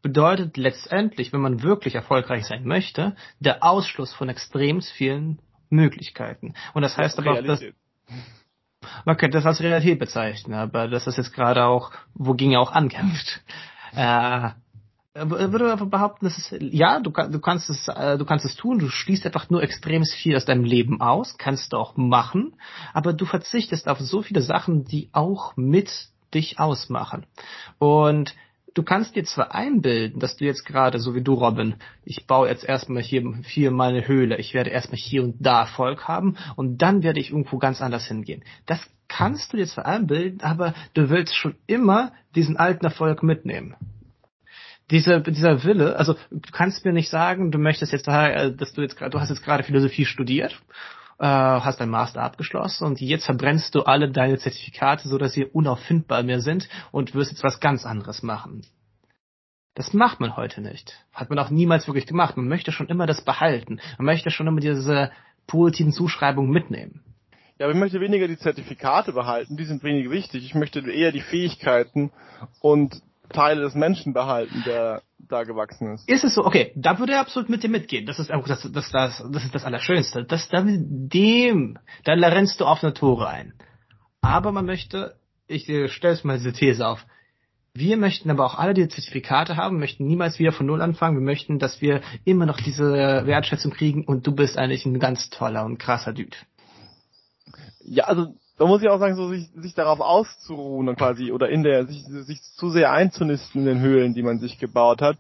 [0.01, 5.41] bedeutet letztendlich, wenn man wirklich erfolgreich sein möchte, der Ausschluss von extrem vielen
[5.71, 6.55] Möglichkeiten.
[6.75, 7.63] Und das heißt aber auch, dass
[9.05, 12.73] man könnte das als Realität bezeichnen, aber das ist jetzt gerade auch, wogegen er auch
[12.73, 13.41] ankämpft.
[13.97, 14.51] Äh,
[15.15, 18.81] würde aber behaupten, dass es, ja, du, du kannst es, äh, du kannst es tun,
[18.81, 22.55] du schließt einfach nur extrem viel aus deinem Leben aus, kannst du auch machen,
[22.93, 27.27] aber du verzichtest auf so viele Sachen, die auch mit dich ausmachen.
[27.79, 28.35] Und
[28.75, 32.49] du kannst dir zwar einbilden, dass du jetzt gerade, so wie du, Robin, ich baue
[32.49, 36.83] jetzt erstmal hier, hier meine Höhle, ich werde erstmal hier und da Erfolg haben und
[36.83, 38.43] dann werde ich irgendwo ganz anders hingehen.
[38.67, 43.77] Das kannst du dir zwar einbilden, aber du willst schon immer diesen alten Erfolg mitnehmen.
[44.91, 48.83] Dieser, dieser Wille, also du kannst mir nicht sagen, du möchtest jetzt, äh, dass du
[48.83, 50.61] jetzt, du hast jetzt gerade Philosophie studiert
[51.19, 55.45] äh, hast dein Master abgeschlossen und jetzt verbrennst du alle deine Zertifikate, so dass sie
[55.45, 58.63] unauffindbar mehr sind und wirst jetzt was ganz anderes machen.
[59.75, 61.05] Das macht man heute nicht.
[61.13, 62.37] Hat man auch niemals wirklich gemacht.
[62.37, 63.81] Man möchte schon immer das behalten.
[63.99, 65.11] Man möchte schon immer diese
[65.47, 67.03] positiven Zuschreibungen mitnehmen.
[67.59, 70.45] Ja, aber ich möchte weniger die Zertifikate behalten, die sind weniger wichtig.
[70.45, 72.11] Ich möchte eher die Fähigkeiten
[72.61, 73.01] und
[73.31, 76.09] Teile des Menschen behalten, der da gewachsen ist.
[76.09, 76.45] Ist es so?
[76.45, 78.07] Okay, da würde er absolut mit dir mitgehen.
[78.07, 80.25] Das ist einfach das, das, das, das ist das Allerschönste.
[80.25, 83.55] Das, da dem, da rennst du auf eine Tore ein.
[84.21, 85.17] Aber man möchte,
[85.47, 87.05] ich stelle mal diese These auf.
[87.77, 91.17] Wir möchten aber auch alle die Zertifikate haben, möchten niemals wieder von Null anfangen.
[91.17, 92.93] Wir möchten, dass wir immer noch diese
[93.27, 96.37] Wertschätzung kriegen und du bist eigentlich ein ganz toller und krasser Dude.
[97.81, 101.49] Ja, also da muss ich auch sagen, so sich, sich darauf auszuruhen und quasi oder
[101.49, 105.19] in der sich, sich zu sehr einzunisten in den Höhlen, die man sich gebaut hat,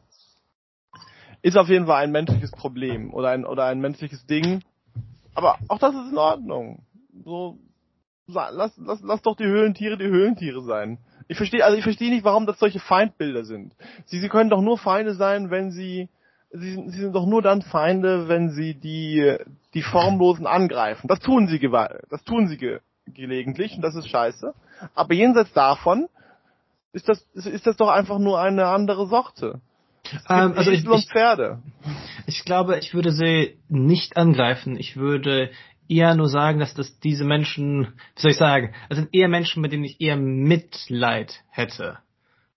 [1.42, 4.62] ist auf jeden Fall ein menschliches Problem oder ein oder ein menschliches Ding.
[5.34, 6.84] Aber auch das ist in Ordnung.
[7.24, 7.58] So
[8.26, 10.98] lass, lass, lass doch die Höhlentiere die Höhlentiere sein.
[11.26, 13.74] Ich verstehe, also ich verstehe nicht, warum das solche Feindbilder sind.
[14.06, 16.08] Sie, sie können doch nur Feinde sein, wenn sie,
[16.50, 19.36] sie, sind, sie sind doch nur dann Feinde, wenn sie die,
[19.72, 21.08] die Formlosen angreifen.
[21.08, 24.54] Das tun sie, das tun sie gelegentlich und das ist scheiße.
[24.94, 26.08] Aber jenseits davon
[26.92, 29.60] ist das, ist das doch einfach nur eine andere Sorte.
[30.28, 31.62] Ähm, also ich, ich, Pferde.
[32.26, 34.76] ich glaube, ich würde sie nicht angreifen.
[34.78, 35.50] Ich würde
[35.88, 39.60] eher nur sagen, dass das diese Menschen, wie soll ich sagen, das sind eher Menschen,
[39.60, 41.98] mit denen ich eher Mitleid hätte,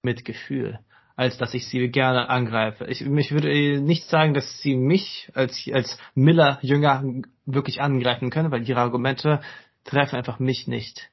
[0.02, 0.80] Mitgefühl,
[1.16, 2.86] als dass ich sie gerne angreife.
[2.86, 7.04] Ich, ich würde nicht sagen, dass sie mich als, als Miller-Jünger
[7.46, 9.42] wirklich angreifen können, weil ihre Argumente
[9.88, 11.10] treffen einfach mich nicht.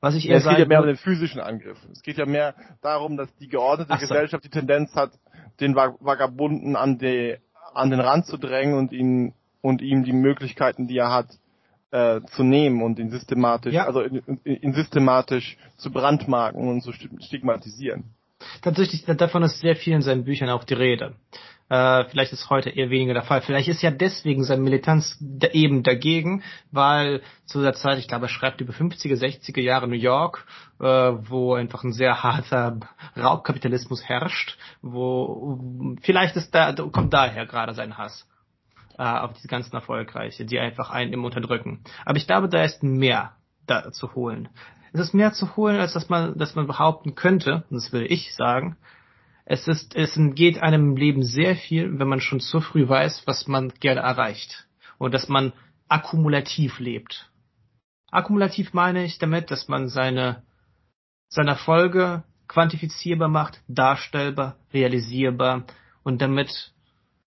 [0.00, 1.78] Was ich eher ja, es geht ja mehr um den physischen Angriff.
[1.92, 4.00] Es geht ja mehr darum, dass die geordnete so.
[4.00, 5.12] Gesellschaft die Tendenz hat,
[5.60, 7.36] den Vagabunden an, die,
[7.72, 11.38] an den Rand zu drängen und ihn und ihm die Möglichkeiten, die er hat,
[11.90, 13.86] äh, zu nehmen und ihn systematisch, ja.
[13.86, 18.04] also ihn systematisch zu brandmarken und zu stigmatisieren.
[18.62, 21.14] Tatsächlich, davon ist sehr viel in seinen Büchern auch die Rede.
[21.70, 23.40] Äh, vielleicht ist heute eher weniger der Fall.
[23.40, 25.18] Vielleicht ist ja deswegen seine Militanz
[25.52, 29.94] eben dagegen, weil zu der Zeit, ich glaube, er schreibt über 50er, 60er Jahre New
[29.94, 30.46] York,
[30.78, 32.80] äh, wo einfach ein sehr harter
[33.16, 38.28] Raubkapitalismus herrscht, wo vielleicht ist da, kommt daher gerade sein Hass
[38.98, 41.82] äh, auf diese ganzen Erfolgreiche, die einfach einen immer unterdrücken.
[42.04, 43.32] Aber ich glaube, da ist mehr
[43.66, 44.50] da zu holen.
[44.94, 48.06] Es ist mehr zu holen, als dass man, dass man behaupten könnte, und das will
[48.08, 48.76] ich sagen.
[49.44, 53.48] Es ist, es geht einem Leben sehr viel, wenn man schon zu früh weiß, was
[53.48, 54.68] man gerne erreicht.
[54.98, 55.52] Und dass man
[55.88, 57.28] akkumulativ lebt.
[58.12, 60.44] Akkumulativ meine ich damit, dass man seine,
[61.28, 65.64] seine Erfolge quantifizierbar macht, darstellbar, realisierbar
[66.04, 66.72] und damit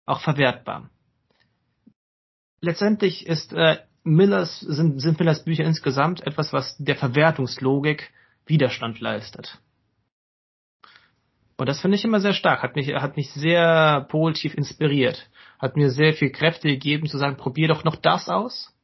[0.06, 0.88] auch verwertbar
[2.60, 8.10] letztendlich ist äh, Millers, sind, sind Millers Bücher insgesamt etwas, was der Verwertungslogik
[8.46, 9.58] Widerstand leistet.
[11.56, 15.28] Und das finde ich immer sehr stark, hat mich, hat mich sehr positiv inspiriert,
[15.58, 18.74] hat mir sehr viel Kräfte gegeben zu sagen, probier doch noch das aus,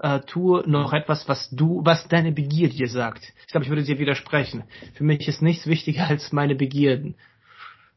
[0.00, 3.32] äh, tu noch etwas, was du, was deine Begierde dir sagt.
[3.40, 4.62] Ich glaube, ich würde dir widersprechen.
[4.94, 7.16] Für mich ist nichts wichtiger als meine Begierden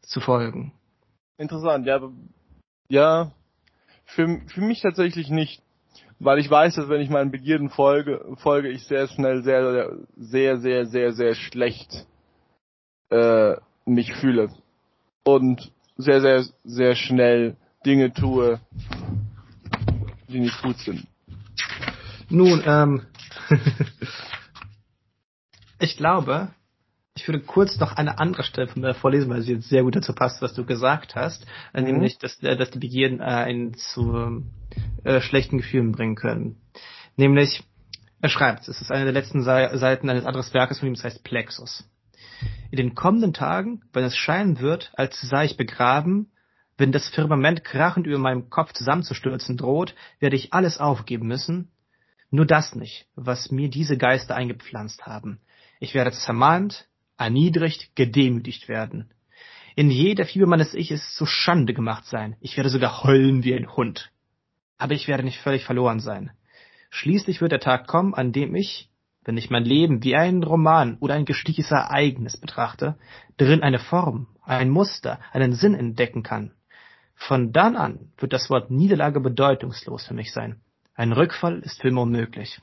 [0.02, 0.74] zu folgen.
[1.38, 2.00] Interessant, ja,
[2.90, 3.32] ja,
[4.06, 5.62] für, für mich tatsächlich nicht.
[6.20, 10.58] Weil ich weiß, dass wenn ich meinen Begierden folge, folge ich sehr schnell sehr, sehr,
[10.60, 12.06] sehr, sehr, sehr schlecht
[13.10, 13.56] äh,
[13.86, 14.50] mich fühle.
[15.24, 18.60] Und sehr, sehr, sehr schnell Dinge tue,
[20.28, 21.06] die nicht gut sind.
[22.30, 23.02] Nun, ähm,
[25.80, 26.50] ich glaube,
[27.16, 29.96] ich würde kurz noch eine andere Stelle von mir vorlesen, weil sie jetzt sehr gut
[29.96, 31.84] dazu passt, was du gesagt hast, mhm.
[31.84, 34.44] nämlich, dass, äh, dass die Begierden äh, einen zu
[35.04, 36.58] äh, schlechten Gefühlen bringen können.
[37.16, 37.64] Nämlich,
[38.22, 41.24] er schreibt, es ist eine der letzten Seiten eines anderen Werkes von ihm, das heißt
[41.24, 41.90] Plexus.
[42.72, 46.32] In den kommenden Tagen, wenn es scheinen wird, als sei ich begraben,
[46.78, 51.72] wenn das Firmament krachend über meinem Kopf zusammenzustürzen droht, werde ich alles aufgeben müssen,
[52.32, 55.40] nur das nicht, was mir diese Geister eingepflanzt haben.
[55.80, 59.12] Ich werde zermalmt, erniedrigt, gedemütigt werden.
[59.76, 62.36] In jeder Fiber meines Iches zu Schande gemacht sein.
[62.40, 64.12] Ich werde sogar heulen wie ein Hund.
[64.78, 66.32] Aber ich werde nicht völlig verloren sein.
[66.90, 68.90] Schließlich wird der Tag kommen, an dem ich,
[69.24, 72.98] wenn ich mein Leben wie einen Roman oder ein gestichtes Ereignis betrachte,
[73.38, 76.52] darin eine Form, ein Muster, einen Sinn entdecken kann.
[77.16, 80.62] Von dann an wird das Wort Niederlage bedeutungslos für mich sein.
[80.96, 82.62] Ein Rückfall ist für immer unmöglich.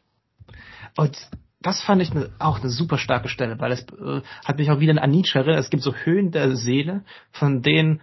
[0.96, 1.18] Und
[1.60, 5.00] das fand ich auch eine super starke Stelle, weil es äh, hat mich auch wieder
[5.00, 5.60] an Nietzsche erinnert.
[5.60, 8.00] Es gibt so Höhen der Seele, von denen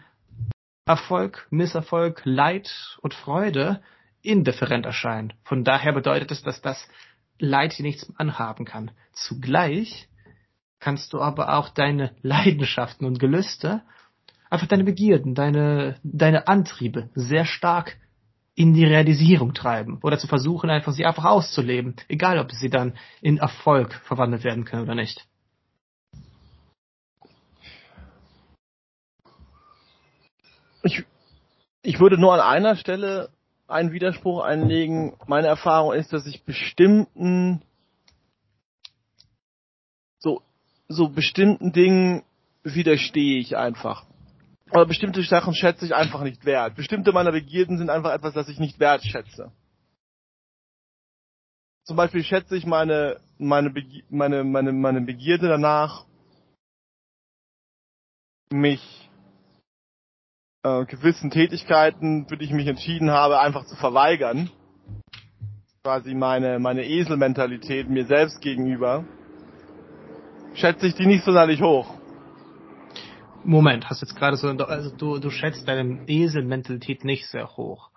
[0.86, 3.82] Erfolg, Misserfolg, Leid und Freude
[4.22, 5.34] indifferent erscheinen.
[5.44, 6.88] Von daher bedeutet es, dass das
[7.40, 8.92] Leid dir nichts anhaben kann.
[9.14, 10.10] Zugleich
[10.80, 13.82] kannst du aber auch deine Leidenschaften und Gelüste,
[14.50, 17.98] einfach deine Begierden, deine, deine Antriebe sehr stark
[18.56, 22.98] in die Realisierung treiben oder zu versuchen, einfach sie einfach auszuleben, egal ob sie dann
[23.22, 25.26] in Erfolg verwandelt werden können oder nicht.
[30.84, 31.04] Ich,
[31.84, 33.30] ich würde nur an einer Stelle
[33.70, 35.16] einen Widerspruch einlegen.
[35.28, 37.62] Meine Erfahrung ist, dass ich bestimmten
[40.20, 40.42] so
[40.88, 42.24] so bestimmten Dingen
[42.64, 44.06] widerstehe ich einfach.
[44.72, 46.76] Aber bestimmte Sachen schätze ich einfach nicht wert.
[46.76, 49.52] Bestimmte meiner Begierden sind einfach etwas, das ich nicht wertschätze.
[51.84, 53.74] Zum Beispiel schätze ich meine, meine,
[54.10, 56.06] meine, meine, meine Begierde danach,
[58.52, 59.09] mich
[60.64, 64.50] äh, gewissen Tätigkeiten, für die ich mich entschieden habe, einfach zu verweigern.
[65.84, 69.06] quasi meine, meine Eselmentalität mir selbst gegenüber,
[70.54, 71.94] schätze ich die nicht sonderlich hoch.
[73.44, 77.90] Moment, hast jetzt gerade so, also du, du schätzt deine Eselmentalität nicht sehr hoch.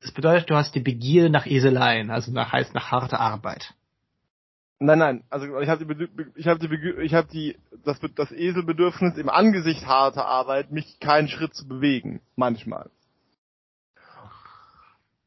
[0.00, 3.74] Das bedeutet, du hast die Begierde nach Eseleien, also nach, heißt nach harter Arbeit.
[4.80, 9.16] Nein, nein, also ich habe die, ich habe die, ich habe die, das, das Eselbedürfnis
[9.16, 12.88] im Angesicht harter Arbeit, mich keinen Schritt zu bewegen, manchmal.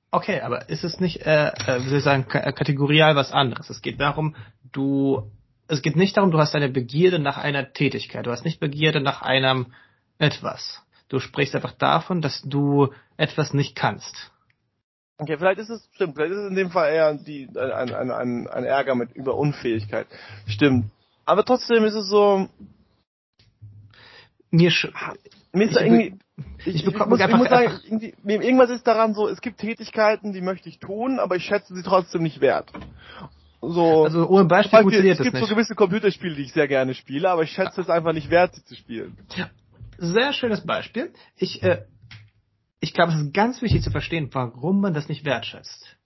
[0.10, 3.70] Okay, aber ist es nicht, äh, äh, wie soll ich sagen, kategorial was anderes?
[3.70, 4.36] Es geht darum,
[4.72, 5.30] du,
[5.68, 9.02] es geht nicht darum, du hast eine Begierde nach einer Tätigkeit, du hast nicht Begierde
[9.02, 9.74] nach einem
[10.18, 10.82] etwas.
[11.10, 14.31] Du sprichst einfach davon, dass du etwas nicht kannst.
[15.18, 18.12] Okay, vielleicht ist es, stimmt, vielleicht ist es in dem Fall eher die, ein, ein,
[18.12, 20.08] ein, ein Ärger mit über Unfähigkeit.
[20.48, 20.86] Stimmt.
[21.26, 22.50] Aber trotzdem ist es so.
[24.50, 24.72] Mir,
[25.54, 26.18] mir ist da irgendwie.
[26.66, 30.34] Ich, ich, ich, muss, ich muss sagen, irgendwie, irgendwas ist daran so, es gibt Tätigkeiten,
[30.34, 32.72] die möchte ich tun, aber ich schätze sie trotzdem nicht wert.
[33.62, 35.48] So, also ohne Beispiel Beispiel, funktioniert es gibt nicht.
[35.48, 38.56] so gewisse Computerspiele, die ich sehr gerne spiele, aber ich schätze es einfach nicht wert,
[38.56, 39.18] sie zu spielen.
[40.00, 41.14] Sehr schönes Beispiel.
[41.38, 41.84] Ich äh,
[42.82, 45.98] ich glaube, es ist ganz wichtig zu verstehen, warum man das nicht wertschätzt.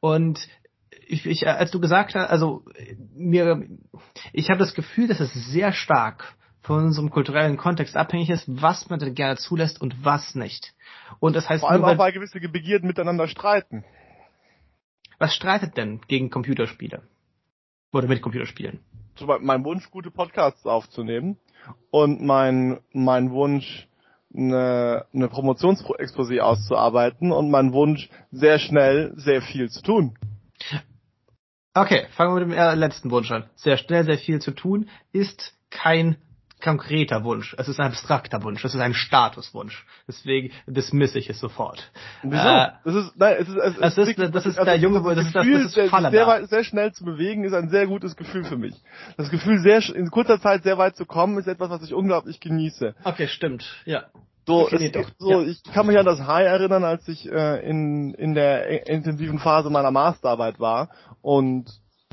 [0.00, 0.48] Und
[1.06, 2.64] ich, ich, als du gesagt hast, also
[3.14, 3.66] mir,
[4.32, 8.90] ich habe das Gefühl, dass es sehr stark von unserem kulturellen Kontext abhängig ist, was
[8.90, 10.74] man denn gerne zulässt und was nicht.
[11.20, 13.84] Und das heißt vor allem nur, auch weil gewisse Begierden miteinander streiten.
[15.18, 17.02] Was streitet denn gegen Computerspiele?
[17.92, 18.80] Oder mit Computerspielen?
[19.14, 21.38] Zum Beispiel mein Wunsch, gute Podcasts aufzunehmen
[21.90, 23.87] und mein mein Wunsch
[24.34, 30.18] eine, eine Promotionsexposé auszuarbeiten und mein Wunsch, sehr schnell sehr viel zu tun.
[31.74, 33.48] Okay, fangen wir mit dem letzten Wunsch an.
[33.54, 36.16] Sehr schnell sehr viel zu tun ist kein
[36.60, 37.54] konkreter Wunsch.
[37.58, 38.64] Es ist ein abstrakter Wunsch.
[38.64, 39.86] Es ist ein Statuswunsch.
[40.06, 41.90] Deswegen dismisse ich es sofort.
[42.22, 42.36] Wieso?
[42.36, 45.02] Äh, das ist, nein, es ist, es, es ist, ist, das ist also der junge,
[45.14, 48.44] das, das das ist sehr, sehr, sehr schnell zu bewegen ist ein sehr gutes Gefühl
[48.44, 48.74] für mich.
[49.16, 52.40] Das Gefühl, sehr in kurzer Zeit sehr weit zu kommen, ist etwas, was ich unglaublich
[52.40, 52.94] genieße.
[53.04, 53.64] Okay, stimmt.
[53.84, 54.04] Ja.
[54.46, 55.46] So, okay, es, so ja.
[55.46, 59.68] ich kann mich an das High erinnern, als ich äh, in, in der intensiven Phase
[59.68, 60.88] meiner Masterarbeit war
[61.20, 61.68] und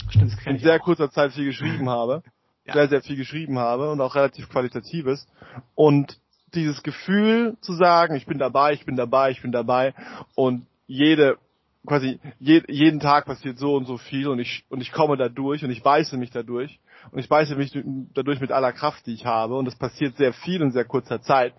[0.10, 0.84] Stimmt, in sehr auch.
[0.84, 2.24] kurzer Zeit viel geschrieben habe
[2.66, 2.74] ja.
[2.74, 5.28] sehr, sehr viel geschrieben habe und auch relativ qualitatives.
[5.76, 6.20] Und
[6.54, 9.94] dieses Gefühl zu sagen, ich bin dabei, ich bin dabei, ich bin dabei
[10.36, 11.38] und jede
[11.86, 15.30] quasi je, jeden Tag passiert so und so viel und ich und ich komme da
[15.30, 16.80] durch und ich beiße mich dadurch
[17.12, 17.78] und ich beiße mich
[18.14, 21.22] dadurch mit aller Kraft, die ich habe und es passiert sehr viel in sehr kurzer
[21.22, 21.54] Zeit,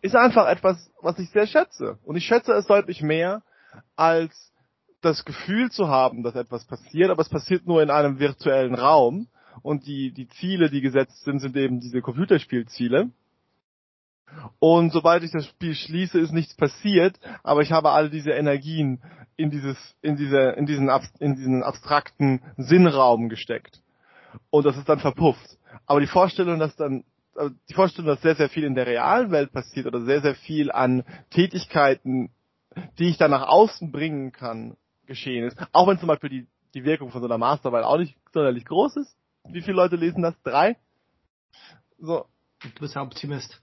[0.00, 3.42] ist einfach etwas, was ich sehr schätze und ich schätze es deutlich mehr
[3.96, 4.52] als
[5.00, 9.28] das Gefühl zu haben, dass etwas passiert, aber es passiert nur in einem virtuellen Raum
[9.60, 13.10] und die, die Ziele, die gesetzt sind, sind eben diese Computerspielziele.
[14.58, 19.02] Und sobald ich das Spiel schließe, ist nichts passiert, aber ich habe all diese Energien
[19.36, 23.82] in dieses, in diese, in diesen, in diesen abstrakten Sinnraum gesteckt.
[24.50, 25.58] Und das ist dann verpufft.
[25.86, 29.30] Aber die Vorstellung, dass dann, also die Vorstellung, dass sehr, sehr viel in der realen
[29.30, 32.30] Welt passiert oder sehr, sehr viel an Tätigkeiten,
[32.98, 34.76] die ich dann nach außen bringen kann,
[35.06, 35.58] geschehen ist.
[35.72, 38.96] Auch wenn zum Beispiel die, die Wirkung von so einer Masterarbeit auch nicht sonderlich groß
[38.96, 39.16] ist,
[39.48, 40.34] wie viele Leute lesen das?
[40.42, 40.76] Drei?
[41.98, 42.26] So.
[42.62, 43.60] Du bist ein Optimist.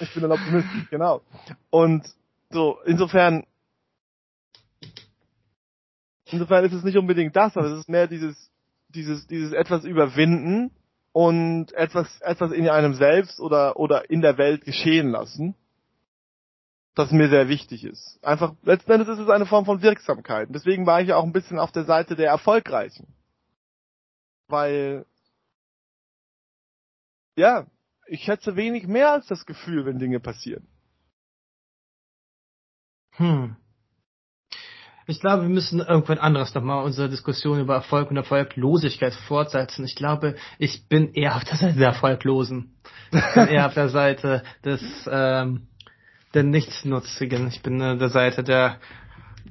[0.00, 1.22] Ich bin ein Optimist, genau.
[1.70, 2.04] Und
[2.50, 3.44] so, insofern,
[6.26, 8.50] insofern ist es nicht unbedingt das, aber es ist mehr dieses,
[8.88, 10.70] dieses, dieses etwas überwinden
[11.12, 15.54] und etwas, etwas in einem selbst oder, oder in der Welt geschehen lassen,
[16.94, 18.18] das mir sehr wichtig ist.
[18.22, 20.48] Einfach, letzten Endes ist es eine Form von Wirksamkeit.
[20.50, 23.15] Deswegen war ich ja auch ein bisschen auf der Seite der Erfolgreichen
[24.48, 25.06] weil
[27.36, 27.66] ja,
[28.06, 30.66] ich schätze wenig mehr als das Gefühl, wenn Dinge passieren.
[33.12, 33.56] Hm.
[35.08, 39.84] Ich glaube, wir müssen irgendwann anderes nochmal unsere Diskussion über Erfolg und Erfolglosigkeit fortsetzen.
[39.84, 42.76] Ich glaube, ich bin eher auf der Seite der Erfolglosen.
[43.12, 45.68] Ich bin eher auf der Seite des ähm,
[46.34, 47.46] der Nichtsnutzigen.
[47.48, 48.80] Ich bin auf der Seite der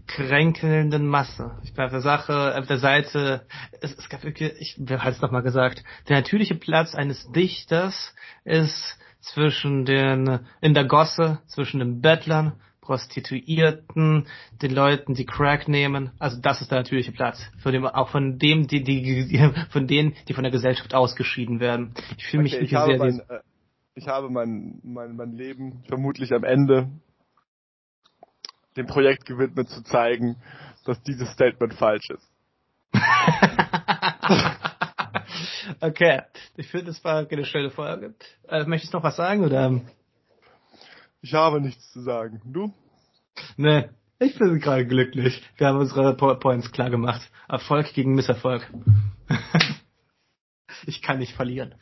[0.08, 1.58] kränkelnden Masse.
[1.64, 3.46] Ich bin auf der Sache, auf der Seite,
[3.82, 9.00] es, es gab wirklich, ich habe es nochmal gesagt, der natürliche Platz eines Dichters ist
[9.20, 14.28] zwischen den, in der Gosse, zwischen den Bettlern, Prostituierten,
[14.62, 16.12] den Leuten, die Crack nehmen.
[16.20, 17.42] Also das ist der natürliche Platz.
[17.58, 21.96] Von dem, auch von dem, die, die, von denen, die von der Gesellschaft ausgeschieden werden.
[22.18, 23.40] Ich fühle okay, mich wirklich sehr, mein, äh,
[23.96, 26.90] ich habe mein, mein, mein Leben vermutlich am Ende
[28.76, 30.38] dem Projekt gewidmet zu zeigen,
[30.86, 32.32] dass dieses Statement falsch ist.
[35.82, 36.22] okay,
[36.58, 38.16] ich finde, das war eine schöne Folge.
[38.48, 39.82] Äh, möchtest du noch was sagen oder?
[41.22, 42.42] Ich habe nichts zu sagen.
[42.46, 42.74] Du?
[43.58, 45.44] Nee, Ich bin gerade glücklich.
[45.58, 47.22] Wir haben unsere PowerPoints klar gemacht.
[47.50, 48.66] Erfolg gegen Misserfolg.
[50.86, 51.76] ich kann nicht verlieren.